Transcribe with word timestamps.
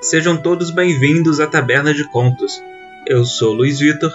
Sejam 0.00 0.36
todos 0.36 0.70
bem-vindos 0.70 1.40
à 1.40 1.46
Taberna 1.46 1.92
de 1.94 2.04
Contos. 2.10 2.62
Eu 3.06 3.24
sou 3.24 3.54
Luiz 3.54 3.78
Vitor 3.78 4.12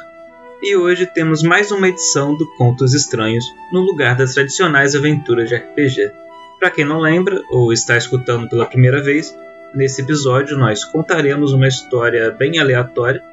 e 0.62 0.76
hoje 0.76 1.08
temos 1.08 1.42
mais 1.42 1.72
uma 1.72 1.90
edição 1.90 2.36
do 2.36 2.46
Contos 2.56 2.94
Estranhos 2.94 3.44
no 3.74 3.80
lugar 3.82 4.16
das 4.16 4.36
tradicionais 4.36 4.96
aventuras 4.96 5.50
de 5.50 5.56
RPG. 5.56 6.12
Para 6.60 6.70
quem 6.70 6.86
não 6.86 7.00
lembra 7.00 7.42
ou 7.50 7.74
está 7.74 7.98
escutando 7.98 8.48
pela 8.48 8.68
primeira 8.68 9.02
vez, 9.02 9.36
nesse 9.74 10.04
episódio 10.04 10.56
nós 10.56 10.86
contaremos 10.86 11.52
uma 11.52 11.68
história 11.68 12.30
bem 12.30 12.60
aleatória. 12.60 13.24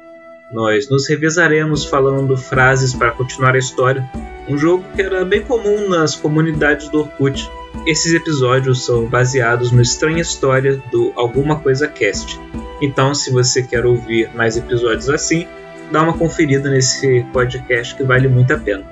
Nós 0.51 0.89
nos 0.89 1.07
revezaremos 1.07 1.85
falando 1.85 2.35
frases 2.35 2.95
para 2.95 3.11
continuar 3.11 3.53
a 3.53 3.59
história, 3.59 4.09
um 4.47 4.57
jogo 4.57 4.83
que 4.95 5.03
era 5.03 5.23
bem 5.23 5.43
comum 5.43 5.87
nas 5.87 6.15
comunidades 6.15 6.89
do 6.89 7.01
Orkut 7.01 7.47
esses 7.85 8.13
episódios 8.13 8.85
são 8.85 9.05
baseados 9.05 9.71
no 9.71 9.81
Estranha 9.81 10.21
História 10.21 10.81
do 10.91 11.11
Alguma 11.15 11.59
Coisa 11.59 11.87
Cast. 11.87 12.39
Então, 12.81 13.13
se 13.13 13.31
você 13.31 13.63
quer 13.63 13.85
ouvir 13.85 14.29
mais 14.35 14.57
episódios 14.57 15.09
assim, 15.09 15.47
dá 15.91 16.01
uma 16.03 16.17
conferida 16.17 16.69
nesse 16.69 17.25
podcast 17.33 17.95
que 17.95 18.03
vale 18.03 18.27
muito 18.27 18.53
a 18.53 18.57
pena. 18.57 18.83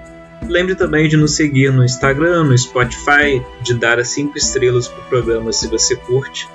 Lembre 0.47 0.75
também 0.75 1.07
de 1.07 1.17
nos 1.17 1.35
seguir 1.35 1.71
no 1.71 1.83
Instagram, 1.83 2.45
no 2.45 2.57
Spotify, 2.57 3.41
de 3.61 3.73
dar 3.73 3.99
as 3.99 4.09
5 4.09 4.37
estrelas 4.37 4.87
para 4.87 5.01
o 5.01 5.05
programa 5.05 5.51
se 5.51 5.67
você 5.67 5.95
curte, 5.95 6.47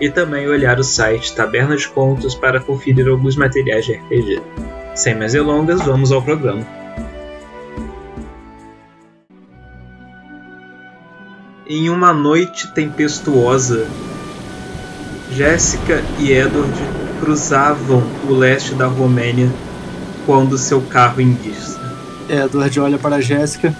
e 0.00 0.10
também 0.10 0.48
olhar 0.48 0.78
o 0.78 0.84
site 0.84 1.34
Taberna 1.34 1.76
de 1.76 1.88
Contos 1.88 2.34
para 2.34 2.60
conferir 2.60 3.08
alguns 3.08 3.36
materiais 3.36 3.84
de 3.84 3.94
RPG. 3.94 4.42
Sem 4.94 5.14
mais 5.14 5.32
delongas, 5.32 5.82
vamos 5.82 6.12
ao 6.12 6.22
programa. 6.22 6.81
Em 11.74 11.88
uma 11.88 12.12
noite 12.12 12.68
tempestuosa, 12.68 13.86
Jéssica 15.30 16.04
e 16.18 16.30
Edward 16.30 16.70
cruzavam 17.18 18.02
o 18.28 18.34
leste 18.34 18.74
da 18.74 18.86
Romênia 18.86 19.50
quando 20.26 20.58
seu 20.58 20.82
carro 20.82 21.22
enguiça. 21.22 21.80
Edward 22.28 22.78
olha 22.78 22.98
para 22.98 23.22
Jéssica. 23.22 23.74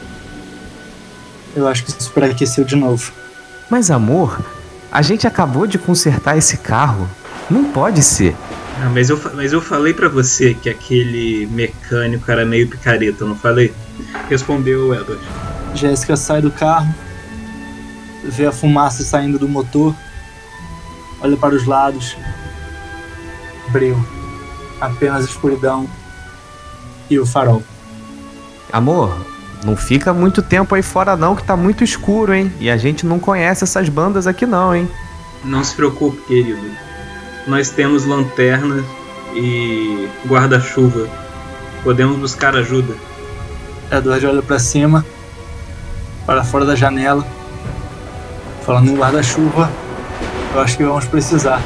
Eu 1.54 1.68
acho 1.68 1.84
que 1.84 1.90
isso 1.90 2.04
superaqueceu 2.04 2.64
de 2.64 2.76
novo. 2.76 3.12
Mas 3.68 3.90
amor, 3.90 4.40
a 4.90 5.02
gente 5.02 5.26
acabou 5.26 5.66
de 5.66 5.78
consertar 5.78 6.38
esse 6.38 6.56
carro. 6.56 7.06
Não 7.50 7.64
pode 7.64 8.02
ser. 8.02 8.34
Ah, 8.80 8.88
mas, 8.88 9.10
eu, 9.10 9.20
mas 9.34 9.52
eu 9.52 9.60
falei 9.60 9.92
para 9.92 10.08
você 10.08 10.54
que 10.54 10.70
aquele 10.70 11.46
mecânico 11.48 12.30
era 12.30 12.46
meio 12.46 12.66
picareta, 12.66 13.26
não 13.26 13.36
falei? 13.36 13.70
Respondeu 14.30 14.94
Edward. 14.94 15.22
Jéssica 15.74 16.16
sai 16.16 16.40
do 16.40 16.50
carro, 16.50 16.94
vê 18.22 18.46
a 18.46 18.52
fumaça 18.52 19.02
saindo 19.02 19.38
do 19.38 19.48
motor, 19.48 19.94
olha 21.20 21.36
para 21.36 21.54
os 21.54 21.66
lados, 21.66 22.16
breu, 23.70 23.98
apenas 24.80 25.24
escuridão 25.24 25.88
e 27.10 27.18
o 27.18 27.26
farol. 27.26 27.62
Amor, 28.72 29.14
não 29.64 29.76
fica 29.76 30.12
muito 30.12 30.42
tempo 30.42 30.74
aí 30.74 30.82
fora 30.82 31.16
não 31.16 31.36
que 31.36 31.42
tá 31.42 31.56
muito 31.56 31.84
escuro, 31.84 32.32
hein? 32.32 32.52
E 32.58 32.70
a 32.70 32.76
gente 32.76 33.04
não 33.04 33.18
conhece 33.18 33.64
essas 33.64 33.88
bandas 33.88 34.26
aqui 34.26 34.46
não, 34.46 34.74
hein? 34.74 34.88
Não 35.44 35.62
se 35.62 35.74
preocupe, 35.74 36.18
querido. 36.22 36.70
Nós 37.46 37.70
temos 37.70 38.04
lanterna 38.04 38.84
e 39.34 40.08
guarda-chuva. 40.26 41.08
Podemos 41.82 42.16
buscar 42.18 42.54
ajuda. 42.56 42.94
Edward 43.90 44.24
olha 44.26 44.42
para 44.42 44.58
cima, 44.58 45.04
para 46.24 46.44
fora 46.44 46.64
da 46.64 46.76
janela 46.76 47.26
Falando 48.64 48.90
em 48.90 48.96
guarda-chuva, 48.96 49.70
eu 50.54 50.60
acho 50.60 50.76
que 50.76 50.84
vamos 50.84 51.04
precisar. 51.06 51.60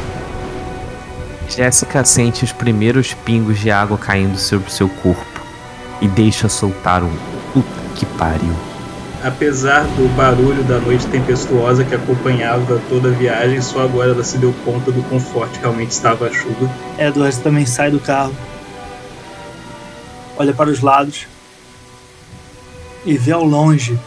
Jéssica 1.48 2.04
sente 2.04 2.44
os 2.44 2.52
primeiros 2.52 3.12
pingos 3.12 3.58
de 3.58 3.70
água 3.70 3.98
caindo 3.98 4.38
sobre 4.38 4.70
seu 4.70 4.88
corpo 4.88 5.40
e 6.00 6.08
deixa 6.08 6.48
soltar 6.48 7.02
um 7.02 7.14
puta 7.52 7.68
que 7.94 8.06
pariu. 8.06 8.54
Apesar 9.22 9.82
do 9.82 10.08
barulho 10.16 10.62
da 10.64 10.78
noite 10.78 11.06
tempestuosa 11.06 11.84
que 11.84 11.94
acompanhava 11.94 12.80
toda 12.88 13.08
a 13.08 13.12
viagem, 13.12 13.60
só 13.60 13.82
agora 13.82 14.12
ela 14.12 14.24
se 14.24 14.38
deu 14.38 14.54
conta 14.64 14.90
do 14.90 15.02
quão 15.04 15.20
forte 15.20 15.58
realmente 15.58 15.90
estava 15.90 16.26
a 16.26 16.32
chuva. 16.32 16.70
Edward 16.98 17.38
também 17.40 17.66
sai 17.66 17.90
do 17.90 17.98
carro, 17.98 18.34
olha 20.36 20.52
para 20.52 20.70
os 20.70 20.80
lados 20.80 21.26
e 23.04 23.16
vê 23.16 23.32
ao 23.32 23.44
longe 23.44 23.98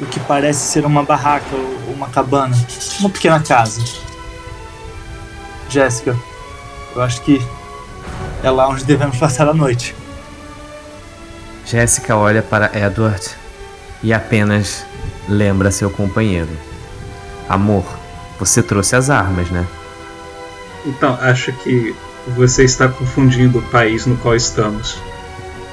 o 0.00 0.06
que 0.06 0.18
parece 0.20 0.60
ser 0.60 0.84
uma 0.84 1.02
barraca 1.02 1.54
ou 1.54 1.94
uma 1.94 2.08
cabana, 2.08 2.56
uma 3.00 3.10
pequena 3.10 3.40
casa. 3.40 3.82
Jéssica, 5.68 6.16
eu 6.94 7.02
acho 7.02 7.20
que 7.22 7.44
é 8.42 8.50
lá 8.50 8.68
onde 8.68 8.84
devemos 8.84 9.16
passar 9.16 9.48
a 9.48 9.54
noite. 9.54 9.94
Jéssica 11.64 12.16
olha 12.16 12.42
para 12.42 12.70
Edward 12.78 13.30
e 14.02 14.12
apenas 14.12 14.84
lembra 15.28 15.70
seu 15.70 15.90
companheiro. 15.90 16.50
Amor, 17.48 17.84
você 18.38 18.62
trouxe 18.62 18.96
as 18.96 19.10
armas, 19.10 19.50
né? 19.50 19.66
Então, 20.84 21.18
acho 21.20 21.52
que 21.52 21.94
você 22.36 22.64
está 22.64 22.88
confundindo 22.88 23.58
o 23.58 23.62
país 23.62 24.06
no 24.06 24.16
qual 24.18 24.36
estamos. 24.36 24.98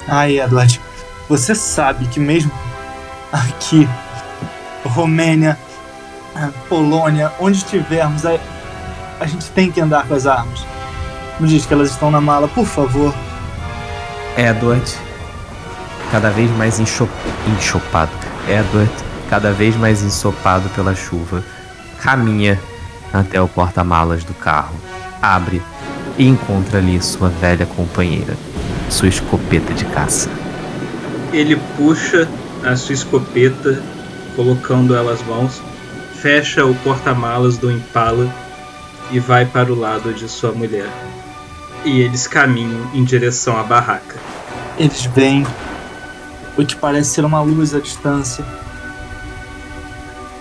Ai, 0.08 0.40
Edward, 0.40 0.80
você 1.28 1.54
sabe 1.54 2.08
que 2.08 2.20
mesmo 2.20 2.52
aqui 3.32 3.88
Romênia, 4.84 5.58
Polônia, 6.70 7.32
onde 7.40 7.58
estivermos, 7.58 8.26
a, 8.26 8.38
a 9.20 9.26
gente 9.26 9.50
tem 9.52 9.72
que 9.72 9.82
andar 9.82 10.08
com 10.08 10.14
as 10.14 10.26
armas. 10.26 10.66
Não 11.40 11.48
diz 11.48 11.66
que 11.66 11.74
elas 11.74 11.90
estão 11.92 12.12
na 12.12 12.22
mala, 12.22 12.48
por 12.48 12.66
favor. 12.66 13.14
Edward, 14.38 14.90
cada 16.12 16.30
vez 16.30 16.50
mais 16.58 16.80
enxop... 16.80 17.12
enxopado. 17.58 18.12
Edward, 18.48 18.92
cada 19.30 19.52
vez 19.52 19.76
mais 19.76 20.02
ensopado 20.02 20.70
pela 20.70 20.96
chuva, 20.96 21.44
caminha 22.02 22.60
até 23.14 23.42
o 23.42 23.48
porta-malas 23.48 24.24
do 24.24 24.34
carro, 24.34 24.76
abre 25.22 25.62
e 26.18 26.28
encontra 26.28 26.80
ali 26.80 27.02
sua 27.02 27.30
velha 27.30 27.66
companheira, 27.66 28.36
sua 28.90 29.08
escopeta 29.08 29.74
de 29.74 29.86
caça. 29.86 30.30
Ele 31.32 31.56
puxa 31.78 32.28
a 32.64 32.76
sua 32.76 32.94
escopeta 32.94 33.82
colocando 34.36 34.96
ela 34.96 35.12
às 35.12 35.22
mãos, 35.24 35.62
fecha 36.22 36.66
o 36.66 36.76
porta-malas 36.76 37.58
do 37.58 37.72
Impala 37.72 38.30
e 39.12 39.20
vai 39.20 39.46
para 39.46 39.72
o 39.72 39.80
lado 39.80 40.14
de 40.14 40.28
sua 40.30 40.52
mulher. 40.52 40.90
E 41.84 42.02
eles 42.02 42.28
caminham 42.28 42.92
em 42.94 43.04
direção 43.04 43.58
à 43.58 43.64
barraca. 43.64 44.18
Eles 44.78 45.06
veem 45.06 45.46
o 46.58 46.66
que 46.66 46.76
parece 46.76 47.10
ser 47.10 47.26
uma 47.26 47.42
luz 47.42 47.74
à 47.74 47.80
distância. 47.80 48.46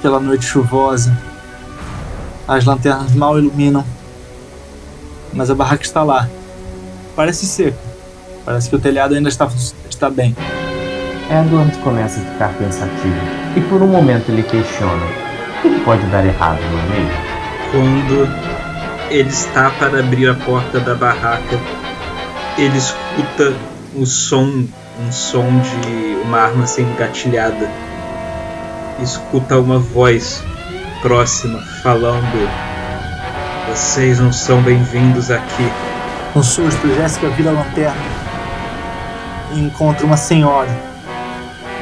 Pela 0.03 0.21
noite 0.21 0.45
chuvosa, 0.45 1.17
as 2.47 2.65
lanternas 2.65 3.15
mal 3.15 3.39
iluminam, 3.39 3.85
mas 5.33 5.51
a 5.51 5.55
barraca 5.55 5.85
está 5.85 6.03
lá. 6.03 6.29
Parece 7.17 7.47
seca. 7.47 7.79
Parece 8.45 8.69
que 8.69 8.77
o 8.77 8.79
telhado 8.79 9.15
ainda 9.15 9.29
está, 9.29 9.49
está 9.89 10.11
bem. 10.11 10.37
Edward 11.31 11.77
começa 11.79 12.21
a 12.21 12.25
ficar 12.25 12.53
pensativo 12.55 13.40
e 13.57 13.61
por 13.63 13.83
um 13.83 13.87
momento 13.87 14.31
ele 14.31 14.43
questiona: 14.43 15.05
o 15.65 15.71
que 15.71 15.81
pode 15.81 16.05
dar 16.07 16.25
errado, 16.25 16.61
não 16.71 16.79
é 16.79 17.01
mesmo? 17.01 17.31
Quando 17.71 18.29
ele 19.11 19.29
está 19.29 19.71
para 19.71 20.01
abrir 20.01 20.29
a 20.29 20.35
porta 20.35 20.81
da 20.81 20.95
barraca, 20.95 21.59
ele 22.57 22.79
escuta 22.79 23.55
o 23.95 24.07
som, 24.07 24.65
um 25.01 25.13
som 25.13 25.47
de 25.61 26.17
uma 26.25 26.39
arma 26.39 26.67
sendo 26.67 26.93
engatilhada. 26.93 27.69
Escuta 29.01 29.59
uma 29.59 29.79
voz 29.79 30.43
próxima 31.03 31.61
falando: 31.83 32.49
Vocês 33.69 34.21
não 34.21 34.33
são 34.33 34.63
bem-vindos 34.63 35.31
aqui. 35.31 35.71
Com 36.33 36.43
susto, 36.43 36.87
Jéssica 36.95 37.29
vira 37.31 37.51
a 37.51 37.55
lanterna 37.55 38.21
e 39.53 39.61
encontra 39.61 40.07
uma 40.07 40.17
senhora 40.17 40.71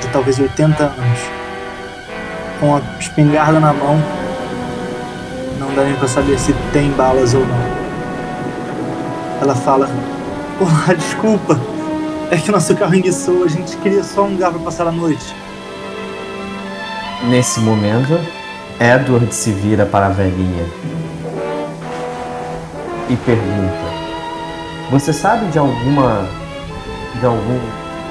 de 0.00 0.08
talvez 0.08 0.38
80 0.38 0.84
anos, 0.84 1.37
com 2.60 2.76
a 2.76 2.80
espingarda 2.98 3.60
na 3.60 3.72
mão, 3.72 4.00
não 5.58 5.74
dá 5.74 5.84
nem 5.84 5.94
pra 5.94 6.08
saber 6.08 6.38
se 6.38 6.52
tem 6.72 6.90
balas 6.92 7.34
ou 7.34 7.46
não. 7.46 7.78
Ela 9.40 9.54
fala: 9.54 9.88
Olá, 10.60 10.94
desculpa, 10.96 11.58
é 12.30 12.36
que 12.36 12.50
nosso 12.50 12.74
carro 12.76 12.94
enguiçou, 12.94 13.44
a 13.44 13.48
gente 13.48 13.76
queria 13.78 14.02
só 14.02 14.24
um 14.24 14.32
lugar 14.32 14.50
pra 14.50 14.60
passar 14.60 14.86
a 14.86 14.92
noite. 14.92 15.34
Nesse 17.28 17.60
momento, 17.60 18.18
Edward 18.80 19.34
se 19.34 19.50
vira 19.50 19.84
para 19.84 20.06
a 20.06 20.10
velhinha 20.10 20.66
e 23.08 23.16
pergunta: 23.16 23.74
Você 24.90 25.12
sabe 25.12 25.46
de 25.46 25.58
alguma. 25.58 26.28
de 27.20 27.26
algum 27.26 27.58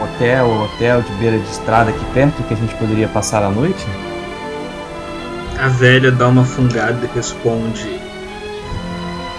hotel, 0.03 0.47
hotel 0.63 1.01
de 1.01 1.11
beira 1.13 1.39
de 1.39 1.49
estrada 1.49 1.89
aqui 1.89 2.05
perto 2.13 2.43
que 2.43 2.53
a 2.53 2.57
gente 2.57 2.75
poderia 2.75 3.07
passar 3.07 3.43
a 3.43 3.49
noite? 3.49 3.85
A 5.59 5.69
velha 5.69 6.11
dá 6.11 6.27
uma 6.27 6.45
fungada 6.45 6.99
e 7.03 7.15
responde: 7.15 7.99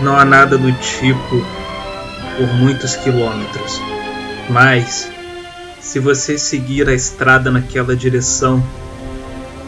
Não 0.01 0.17
há 0.17 0.25
nada 0.25 0.59
do 0.59 0.73
tipo 0.73 1.45
por 2.37 2.47
muitos 2.55 2.97
quilômetros. 2.97 3.81
Mas, 4.51 5.09
se 5.81 6.01
você 6.01 6.37
seguir 6.37 6.89
a 6.89 6.95
estrada 6.95 7.51
naquela 7.51 7.95
direção, 7.95 8.63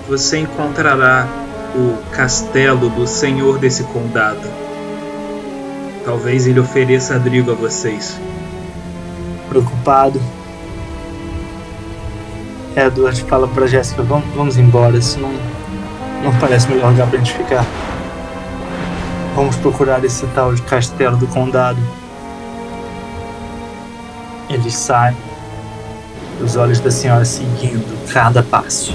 você 0.08 0.38
encontrará 0.38 1.28
o 1.76 1.96
castelo 2.10 2.88
do 2.88 3.06
senhor 3.06 3.58
desse 3.58 3.84
condado. 3.84 4.48
Talvez 6.04 6.48
ele 6.48 6.58
ofereça 6.58 7.14
abrigo 7.14 7.52
a 7.52 7.54
vocês. 7.54 8.18
Preocupado, 9.48 10.20
Edward 12.76 13.22
fala 13.24 13.46
pra 13.46 13.68
Jéssica: 13.68 14.02
vamos, 14.02 14.34
vamos 14.34 14.56
embora, 14.56 14.96
isso 14.96 15.18
não, 15.20 15.32
não 16.22 16.34
parece 16.38 16.66
o 16.66 16.70
melhor 16.70 16.90
lugar 16.90 17.08
pra 17.08 17.18
gente 17.18 17.32
ficar. 17.32 17.64
Vamos 19.34 19.56
procurar 19.56 20.04
esse 20.04 20.26
tal 20.28 20.54
de 20.54 20.62
castelo 20.62 21.16
do 21.16 21.26
condado. 21.26 21.78
Eles 24.48 24.74
saem, 24.74 25.16
os 26.42 26.56
olhos 26.56 26.80
da 26.80 26.90
senhora 26.90 27.24
seguindo 27.24 28.12
cada 28.12 28.42
passo. 28.42 28.92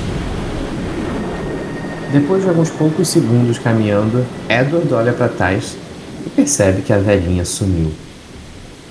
Depois 2.12 2.44
de 2.44 2.50
alguns 2.50 2.70
poucos 2.70 3.08
segundos 3.08 3.58
caminhando, 3.58 4.26
Edward 4.50 4.94
olha 4.94 5.14
para 5.14 5.30
trás 5.30 5.78
e 6.26 6.30
percebe 6.30 6.82
que 6.82 6.94
a 6.94 6.98
velhinha 6.98 7.46
sumiu. 7.46 7.92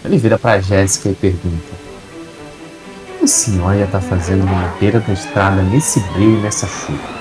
Ele 0.04 0.18
vira 0.18 0.38
para 0.38 0.60
Jéssica 0.60 1.08
e 1.08 1.14
pergunta: 1.14 1.72
O 3.14 3.18
que 3.18 3.24
a 3.24 3.26
senhora 3.26 3.82
está 3.84 4.00
fazendo 4.00 4.44
na 4.44 4.68
beira 4.78 5.00
da 5.00 5.12
estrada 5.12 5.62
nesse 5.62 6.00
brilho 6.00 6.38
e 6.38 6.42
nessa 6.42 6.66
chuva? 6.66 7.13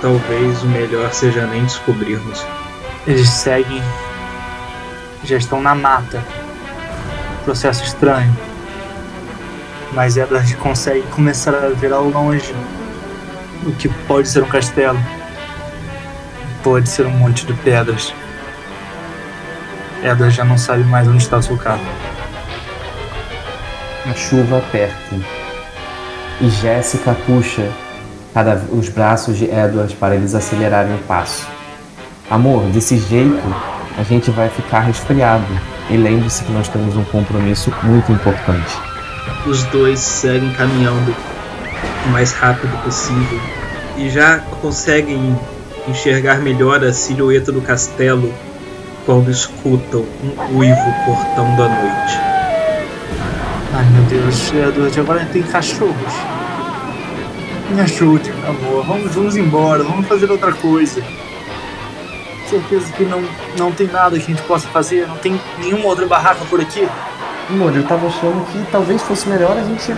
Talvez 0.00 0.62
o 0.62 0.66
melhor 0.66 1.12
seja 1.12 1.46
nem 1.46 1.64
descobrirmos. 1.64 2.44
Eles 3.06 3.28
seguem, 3.28 3.82
já 5.24 5.36
estão 5.36 5.60
na 5.60 5.74
mata. 5.74 6.22
Processo 7.44 7.84
estranho. 7.84 8.36
Mas 9.92 10.16
Edward 10.16 10.54
consegue 10.56 11.02
começar 11.08 11.54
a 11.54 11.68
ver 11.68 11.92
ao 11.92 12.04
longe 12.04 12.54
o 13.64 13.72
que 13.72 13.88
pode 14.06 14.28
ser 14.28 14.42
um 14.42 14.48
castelo. 14.48 14.98
Pode 16.62 16.88
ser 16.88 17.06
um 17.06 17.10
monte 17.10 17.46
de 17.46 17.54
pedras. 17.54 18.12
Edward 20.02 20.30
já 20.30 20.44
não 20.44 20.58
sabe 20.58 20.84
mais 20.84 21.08
onde 21.08 21.22
está 21.22 21.38
o 21.38 21.42
seu 21.42 21.56
carro. 21.56 21.86
A 24.08 24.14
chuva 24.14 24.58
aperta 24.58 25.16
e 26.40 26.50
Jéssica 26.50 27.14
puxa 27.26 27.72
cada, 28.36 28.60
os 28.70 28.90
braços 28.90 29.38
de 29.38 29.46
Edward 29.46 29.96
para 29.96 30.14
eles 30.14 30.34
acelerarem 30.34 30.94
o 30.94 30.98
passo. 31.04 31.46
Amor, 32.28 32.64
desse 32.64 32.98
jeito 32.98 33.42
a 33.96 34.02
gente 34.02 34.30
vai 34.30 34.50
ficar 34.50 34.80
resfriado. 34.80 35.46
E 35.88 35.96
lembre-se 35.96 36.44
que 36.44 36.52
nós 36.52 36.68
temos 36.68 36.94
um 36.96 37.04
compromisso 37.04 37.72
muito 37.82 38.12
importante. 38.12 38.76
Os 39.46 39.62
dois 39.64 40.00
seguem 40.00 40.52
caminhando 40.52 41.16
o 42.04 42.10
mais 42.10 42.34
rápido 42.34 42.76
possível 42.82 43.40
e 43.96 44.10
já 44.10 44.40
conseguem 44.60 45.34
enxergar 45.88 46.36
melhor 46.36 46.84
a 46.84 46.92
silhueta 46.92 47.50
do 47.50 47.62
castelo 47.62 48.30
quando 49.06 49.30
escutam 49.30 50.04
um 50.22 50.58
uivo 50.58 50.94
cortando 51.06 51.62
a 51.62 51.68
noite. 51.68 52.20
Ai 53.72 53.84
meu 53.92 54.02
Deus, 54.10 54.52
Edward, 54.52 55.00
agora 55.00 55.26
tem 55.32 55.42
cachorros. 55.42 56.35
Me 57.70 57.80
ajude, 57.80 58.30
amor. 58.46 58.84
Vamos, 58.86 59.14
vamos 59.14 59.36
embora, 59.36 59.82
vamos 59.82 60.06
fazer 60.06 60.30
outra 60.30 60.52
coisa. 60.52 61.02
Certeza 62.48 62.92
que 62.92 63.04
não, 63.04 63.22
não 63.58 63.72
tem 63.72 63.88
nada 63.88 64.16
que 64.16 64.22
a 64.22 64.26
gente 64.34 64.42
possa 64.42 64.68
fazer, 64.68 65.06
não 65.08 65.16
tem 65.16 65.40
nenhuma 65.58 65.86
outra 65.86 66.06
barraca 66.06 66.44
por 66.48 66.60
aqui. 66.60 66.88
Amor, 67.50 67.74
eu 67.74 67.84
tava 67.86 68.06
achando 68.06 68.44
que 68.52 68.70
talvez 68.70 69.02
fosse 69.02 69.28
melhor 69.28 69.56
a 69.56 69.62
gente 69.62 69.94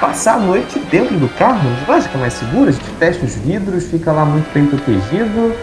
passar 0.00 0.34
a 0.34 0.38
noite 0.38 0.78
dentro 0.90 1.18
do 1.18 1.28
carro. 1.28 1.68
Vai 1.86 2.00
ficar 2.00 2.18
mais 2.18 2.32
seguro, 2.32 2.70
a 2.70 2.72
gente 2.72 2.90
fecha 2.98 3.24
os 3.24 3.34
vidros, 3.34 3.84
fica 3.84 4.12
lá 4.12 4.24
muito 4.24 4.50
bem 4.52 4.66
protegido. 4.66 5.54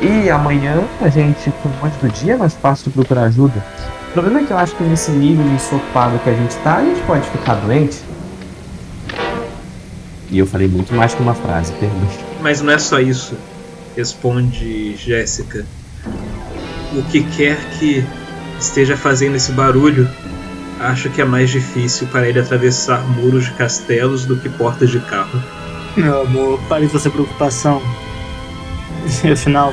E 0.00 0.30
amanhã 0.30 0.82
a 1.02 1.08
gente, 1.08 1.50
por 1.62 1.70
mais 1.80 1.94
do 1.96 2.08
dia, 2.08 2.34
é 2.34 2.36
mais 2.36 2.54
fácil 2.54 2.90
procurar 2.90 3.24
ajuda. 3.24 3.64
O 4.08 4.12
problema 4.12 4.40
é 4.40 4.44
que 4.44 4.50
eu 4.50 4.58
acho 4.58 4.74
que 4.74 4.82
nesse 4.82 5.10
nível 5.10 5.44
de 5.44 5.54
ensopado 5.54 6.18
que 6.20 6.30
a 6.30 6.34
gente 6.34 6.56
tá, 6.56 6.76
a 6.76 6.84
gente 6.84 7.00
pode 7.02 7.28
ficar 7.28 7.54
doente. 7.56 8.02
E 10.30 10.38
eu 10.38 10.46
falei 10.46 10.68
muito 10.68 10.94
mais 10.94 11.14
que 11.14 11.22
uma 11.22 11.34
frase, 11.34 11.72
perdão. 11.74 12.08
Mas 12.40 12.60
não 12.60 12.72
é 12.72 12.78
só 12.78 13.00
isso, 13.00 13.36
responde 13.96 14.96
Jéssica. 14.96 15.64
O 16.92 17.02
que 17.04 17.22
quer 17.22 17.56
que 17.78 18.04
esteja 18.58 18.96
fazendo 18.96 19.36
esse 19.36 19.52
barulho, 19.52 20.08
acho 20.80 21.10
que 21.10 21.20
é 21.20 21.24
mais 21.24 21.50
difícil 21.50 22.06
para 22.08 22.28
ele 22.28 22.38
atravessar 22.38 23.00
muros 23.08 23.44
de 23.44 23.52
castelos 23.52 24.24
do 24.24 24.36
que 24.36 24.48
portas 24.48 24.90
de 24.90 25.00
carro. 25.00 25.42
Meu 25.96 26.22
amor, 26.22 26.60
pare 26.68 26.88
com 26.88 26.96
essa 26.96 27.10
preocupação. 27.10 27.82
E, 29.24 29.30
afinal, 29.30 29.72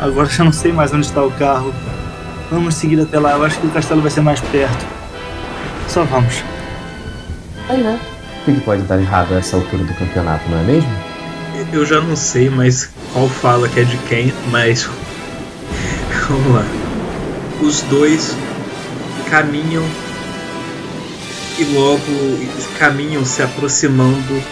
agora 0.00 0.28
já 0.28 0.44
não 0.44 0.52
sei 0.52 0.72
mais 0.72 0.92
onde 0.92 1.06
está 1.06 1.24
o 1.24 1.30
carro. 1.32 1.72
Vamos 2.50 2.74
seguir 2.74 3.00
até 3.00 3.18
lá, 3.18 3.32
eu 3.32 3.44
acho 3.44 3.60
que 3.60 3.66
o 3.66 3.70
castelo 3.70 4.02
vai 4.02 4.10
ser 4.10 4.22
mais 4.22 4.40
perto. 4.40 4.86
Só 5.88 6.04
vamos. 6.04 6.42
Né? 7.68 8.00
O 8.40 8.44
que, 8.44 8.54
que 8.54 8.60
pode 8.60 8.82
dar 8.82 8.98
errado 8.98 9.34
a 9.34 9.38
essa 9.38 9.56
altura 9.56 9.84
do 9.84 9.94
campeonato, 9.94 10.48
não 10.48 10.58
é 10.58 10.62
mesmo? 10.62 10.90
Eu 11.72 11.84
já 11.84 12.00
não 12.00 12.16
sei 12.16 12.48
mais 12.48 12.90
qual 13.12 13.28
fala 13.28 13.68
que 13.68 13.80
é 13.80 13.84
de 13.84 13.96
quem, 14.08 14.32
mas 14.50 14.88
vamos 16.28 16.54
lá. 16.54 16.64
Os 17.60 17.82
dois 17.82 18.34
caminham 19.28 19.84
e 21.58 21.64
logo 21.74 22.00
caminham 22.78 23.24
se 23.24 23.42
aproximando 23.42 24.42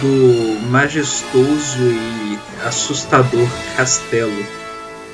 do 0.00 0.68
majestoso 0.70 1.82
e 1.82 2.38
assustador 2.64 3.46
castelo. 3.76 4.44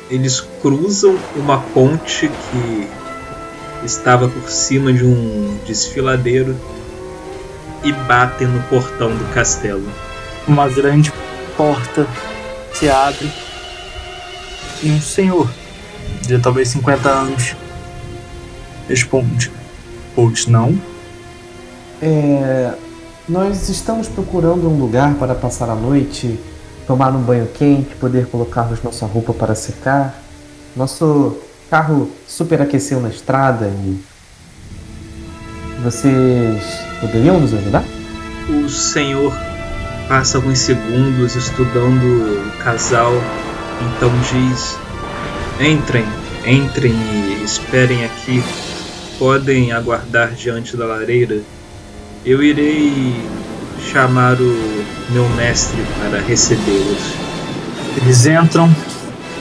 Eles 0.09 0.41
cruzam 0.63 1.19
uma 1.35 1.59
ponte 1.59 2.29
que 2.29 2.89
estava 3.85 4.29
por 4.29 4.49
cima 4.49 4.93
de 4.93 5.05
um 5.05 5.59
desfiladeiro 5.67 6.57
e 7.85 7.93
batem 7.93 8.47
no 8.47 8.63
portão 8.65 9.15
do 9.15 9.33
castelo. 9.33 9.87
Uma 10.49 10.69
grande 10.69 11.13
porta 11.57 12.07
se 12.73 12.89
abre 12.89 13.31
e 14.83 14.91
um 14.91 15.01
senhor, 15.01 15.49
de 16.23 16.39
talvez 16.39 16.69
50 16.69 17.09
anos, 17.09 17.57
responde: 18.89 19.51
Pois 20.15 20.47
não? 20.47 20.79
É, 22.03 22.75
nós 23.29 23.69
estamos 23.69 24.08
procurando 24.08 24.69
um 24.69 24.79
lugar 24.79 25.15
para 25.15 25.35
passar 25.35 25.70
a 25.70 25.75
noite, 25.75 26.39
tomar 26.87 27.11
um 27.15 27.23
banho 27.23 27.47
quente, 27.47 27.94
poder 27.94 28.27
colocarmos 28.27 28.82
nossa 28.82 29.06
roupa 29.06 29.32
para 29.32 29.55
secar. 29.55 30.20
Nosso 30.77 31.39
carro 31.70 32.11
superaqueceu 32.27 33.01
na 33.01 33.08
estrada 33.08 33.69
e. 33.69 33.99
Vocês 35.82 36.63
poderiam 37.05 37.39
nos 37.39 37.53
ajudar? 37.53 37.84
O 38.49 38.69
senhor 38.69 39.37
passa 40.08 40.39
alguns 40.39 40.58
segundos 40.58 41.37
estudando 41.37 42.03
o 42.03 42.51
casal, 42.63 43.13
então 43.82 44.11
diz: 44.32 44.79
Entrem, 45.61 46.06
entrem 46.46 46.93
e 46.93 47.43
esperem 47.44 48.05
aqui. 48.05 48.43
Podem 49.19 49.73
aguardar 49.73 50.32
diante 50.32 50.77
da 50.77 50.87
lareira. 50.87 51.41
Eu 52.25 52.43
irei 52.43 53.15
chamar 53.93 54.41
o 54.41 54.84
meu 55.11 55.29
mestre 55.31 55.79
para 55.99 56.20
recebê-los. 56.20 57.15
Eles 57.99 58.27
entram, 58.27 58.75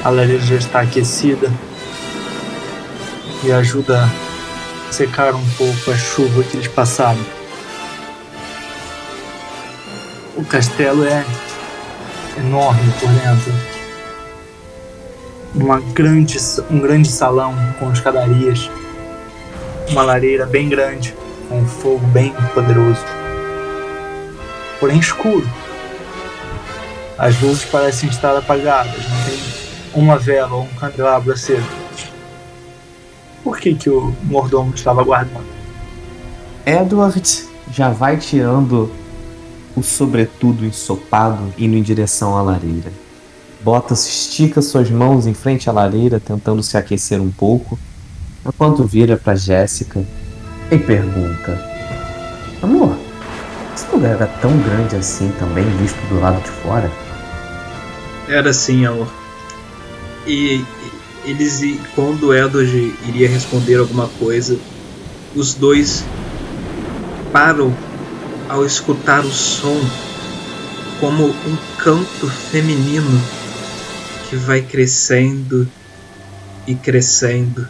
a 0.04 0.10
lareira 0.10 0.44
já 0.44 0.56
está 0.56 0.82
aquecida 0.82 1.50
e 3.44 3.52
ajuda 3.52 4.04
a 4.04 4.92
secar 4.92 5.34
um 5.34 5.50
pouco 5.58 5.92
a 5.92 5.98
chuva 5.98 6.44
que 6.44 6.58
eles 6.58 6.68
passaram. 6.68 7.43
O 10.44 10.46
castelo 10.46 11.06
é 11.06 11.26
enorme 12.38 12.92
por 13.00 13.08
dentro. 13.08 13.54
Uma 15.56 15.80
grande, 15.80 16.38
um 16.70 16.82
grande 16.82 17.08
salão 17.08 17.56
com 17.80 17.90
escadarias, 17.94 18.70
uma 19.90 20.04
lareira 20.04 20.46
bem 20.46 20.68
grande, 20.68 21.16
com 21.48 21.60
um 21.60 21.66
fogo 21.66 22.06
bem 22.08 22.34
poderoso. 22.54 23.06
Porém 24.82 25.00
escuro. 25.00 25.50
As 27.18 27.40
luzes 27.40 27.64
parecem 27.64 28.10
estar 28.10 28.36
apagadas, 28.36 29.02
não 29.10 29.24
tem 29.24 29.40
uma 29.94 30.18
vela 30.18 30.56
ou 30.56 30.64
um 30.64 30.76
candelabro 30.76 31.32
aceso. 31.32 31.64
Por 33.46 33.58
que, 33.60 33.76
que 33.76 33.90
o 33.90 34.14
mordomo 34.24 34.74
estava 34.76 35.06
guardando? 35.06 35.48
Edward 36.66 37.46
já 37.72 37.92
vai 37.92 38.18
tirando 38.18 38.92
o 39.76 39.82
sobretudo 39.82 40.66
ensopado 40.66 41.54
indo 41.58 41.76
em 41.76 41.82
direção 41.82 42.38
à 42.38 42.42
lareira. 42.42 42.92
bota, 43.62 43.94
estica 43.94 44.62
suas 44.62 44.90
mãos 44.90 45.26
em 45.26 45.34
frente 45.34 45.70
à 45.70 45.74
lareira, 45.74 46.20
tentando 46.20 46.62
se 46.62 46.78
aquecer 46.78 47.22
um 47.22 47.32
pouco, 47.32 47.80
enquanto 48.46 48.84
vira 48.84 49.16
para 49.16 49.36
Jéssica 49.36 50.04
e 50.70 50.78
pergunta: 50.78 51.60
Amor, 52.62 52.98
esse 53.74 53.86
lugar 53.92 54.16
era 54.16 54.28
tão 54.28 54.52
grande 54.60 54.96
assim 54.96 55.32
também, 55.40 55.66
visto 55.78 55.98
do 56.10 56.20
lado 56.20 56.42
de 56.42 56.50
fora? 56.50 56.92
Era 58.28 58.54
sim, 58.54 58.86
amor. 58.86 59.08
E 60.28 60.64
eles, 61.26 61.62
quando 61.96 62.34
Edward 62.34 62.96
iria 63.08 63.30
responder 63.30 63.76
alguma 63.76 64.08
coisa, 64.20 64.58
os 65.36 65.54
dois 65.54 66.04
param 67.32 67.74
ao 68.50 68.66
escutar 68.66 69.26
o 69.26 69.32
som 69.32 69.80
como 71.00 71.26
um 71.26 71.58
canto 71.78 72.30
feminino 72.30 73.22
que 74.30 74.36
vai 74.36 74.62
crescendo 74.62 75.68
e 76.66 76.76
crescendo. 76.76 77.68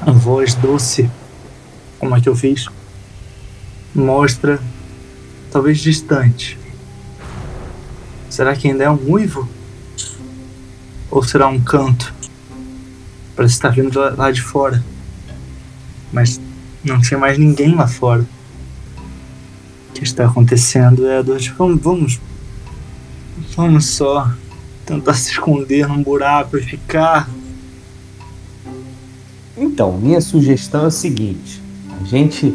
A 0.00 0.12
voz 0.12 0.54
doce, 0.54 1.10
como 1.98 2.16
é 2.16 2.20
que 2.20 2.28
eu 2.28 2.36
fiz, 2.36 2.68
mostra, 3.94 4.60
talvez 5.50 5.78
distante. 5.78 6.58
Será 8.30 8.54
que 8.54 8.68
ainda 8.68 8.84
é 8.84 8.90
um 8.90 9.10
uivo? 9.10 9.48
Ou 11.10 11.22
será 11.22 11.46
um 11.48 11.60
canto? 11.60 12.14
Parece 13.34 13.54
estar 13.54 13.70
vindo 13.70 13.98
lá 13.98 14.30
de 14.30 14.42
fora. 14.42 14.82
Mas 16.16 16.40
não 16.82 16.98
tinha 16.98 17.20
mais 17.20 17.36
ninguém 17.36 17.74
lá 17.74 17.86
fora. 17.86 18.24
O 19.90 19.92
que 19.92 20.02
está 20.02 20.24
acontecendo, 20.24 21.06
Edward? 21.06 21.54
Vamos, 21.58 21.82
vamos. 21.82 22.20
Vamos 23.54 23.84
só 23.84 24.30
tentar 24.86 25.12
se 25.12 25.32
esconder 25.32 25.86
num 25.86 26.02
buraco 26.02 26.56
e 26.56 26.62
ficar. 26.62 27.28
Então, 29.58 29.98
minha 29.98 30.22
sugestão 30.22 30.84
é 30.84 30.86
a 30.86 30.90
seguinte: 30.90 31.60
a 32.00 32.04
gente 32.04 32.54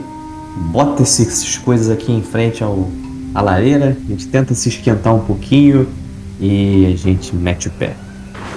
bota 0.72 1.04
essas 1.04 1.56
coisas 1.60 1.92
aqui 1.92 2.12
em 2.12 2.24
frente 2.24 2.64
ao, 2.64 2.90
à 3.36 3.44
lareira, 3.44 3.96
a 4.04 4.08
gente 4.08 4.28
tenta 4.28 4.56
se 4.56 4.70
esquentar 4.70 5.14
um 5.14 5.24
pouquinho 5.24 5.88
e 6.40 6.88
a 6.88 6.98
gente 6.98 7.36
mete 7.36 7.68
o 7.68 7.72
pé. 7.72 7.96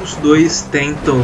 Os 0.02 0.14
dois 0.16 0.62
tentam 0.72 1.20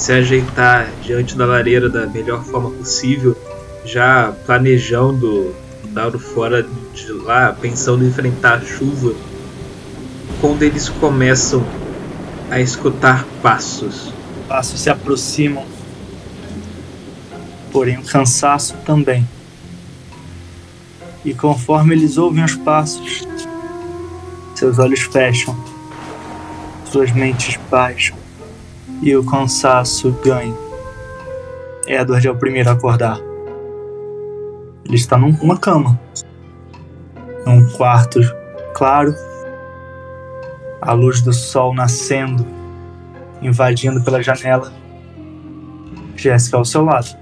se 0.00 0.12
ajeitar 0.12 0.90
diante 1.02 1.36
da 1.36 1.44
lareira 1.44 1.86
da 1.90 2.06
melhor 2.06 2.42
forma 2.42 2.70
possível, 2.70 3.36
já 3.84 4.32
planejando 4.46 5.54
dar 5.90 6.10
fora 6.12 6.66
de 6.94 7.12
lá, 7.12 7.54
pensando 7.60 8.02
em 8.02 8.08
enfrentar 8.08 8.54
a 8.54 8.60
chuva. 8.62 9.14
Quando 10.40 10.62
eles 10.62 10.88
começam 10.88 11.62
a 12.50 12.58
escutar 12.58 13.26
passos. 13.42 14.10
Passos 14.48 14.80
se 14.80 14.88
aproximam, 14.88 15.66
porém 17.70 17.98
o 17.98 18.02
cansaço 18.02 18.74
também. 18.86 19.28
E 21.22 21.34
conforme 21.34 21.94
eles 21.94 22.16
ouvem 22.16 22.42
os 22.42 22.56
passos, 22.56 23.28
seus 24.54 24.78
olhos 24.78 25.00
fecham, 25.00 25.54
suas 26.90 27.12
mentes 27.12 27.60
baixam 27.70 28.19
e 29.02 29.16
o 29.16 29.24
cansaço 29.24 30.12
ganha. 30.24 30.54
Edward 31.86 32.26
é 32.26 32.30
o 32.30 32.36
primeiro 32.36 32.68
a 32.70 32.72
acordar. 32.72 33.18
Ele 34.84 34.96
está 34.96 35.16
numa 35.16 35.58
cama, 35.58 35.98
num 37.46 37.68
quarto 37.70 38.20
claro, 38.74 39.14
a 40.80 40.92
luz 40.92 41.20
do 41.20 41.32
sol 41.32 41.74
nascendo, 41.74 42.46
invadindo 43.40 44.02
pela 44.02 44.22
janela. 44.22 44.72
Jéssica 46.16 46.56
ao 46.56 46.64
seu 46.64 46.84
lado. 46.84 47.16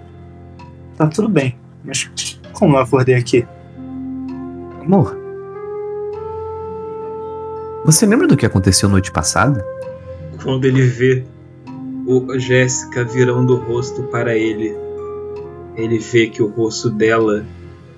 Tá 0.97 1.07
tudo 1.07 1.29
bem, 1.29 1.57
mas 1.85 2.11
como 2.53 2.77
eu 2.77 2.81
acordei 2.81 3.15
aqui? 3.15 3.47
Amor, 4.83 5.17
você 7.85 8.05
lembra 8.05 8.27
do 8.27 8.37
que 8.37 8.45
aconteceu 8.45 8.89
noite 8.89 9.13
passada? 9.13 9.65
Quando 10.43 10.65
ele 10.65 10.83
vê 10.83 11.25
o 12.09 12.39
Jéssica 12.39 13.05
virando 13.05 13.55
o 13.55 13.63
rosto 13.63 14.05
para 14.05 14.35
ele. 14.35 14.75
Ele 15.77 15.99
vê 15.99 16.27
que 16.27 16.43
o 16.43 16.47
rosto 16.47 16.89
dela 16.89 17.45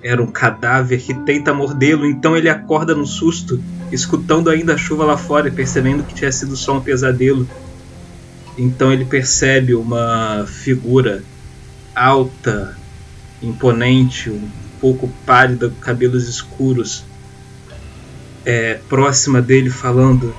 era 0.03 0.21
um 0.21 0.27
cadáver 0.27 0.99
que 0.99 1.13
tenta 1.13 1.53
mordê-lo, 1.53 2.05
então 2.05 2.35
ele 2.35 2.49
acorda 2.49 2.93
no 2.93 3.05
susto, 3.05 3.63
escutando 3.89 4.49
ainda 4.49 4.73
a 4.73 4.77
chuva 4.77 5.05
lá 5.05 5.15
fora 5.15 5.47
e 5.47 5.51
percebendo 5.51 6.03
que 6.03 6.13
tinha 6.13 6.31
sido 6.31 6.57
só 6.57 6.75
um 6.75 6.81
pesadelo. 6.81 7.47
Então 8.57 8.91
ele 8.91 9.05
percebe 9.05 9.73
uma 9.73 10.45
figura 10.45 11.23
alta, 11.95 12.75
imponente, 13.41 14.29
um 14.29 14.49
pouco 14.81 15.09
pálida, 15.25 15.69
com 15.69 15.75
cabelos 15.75 16.27
escuros, 16.27 17.05
é, 18.43 18.77
próxima 18.89 19.41
dele, 19.41 19.69
falando: 19.69 20.35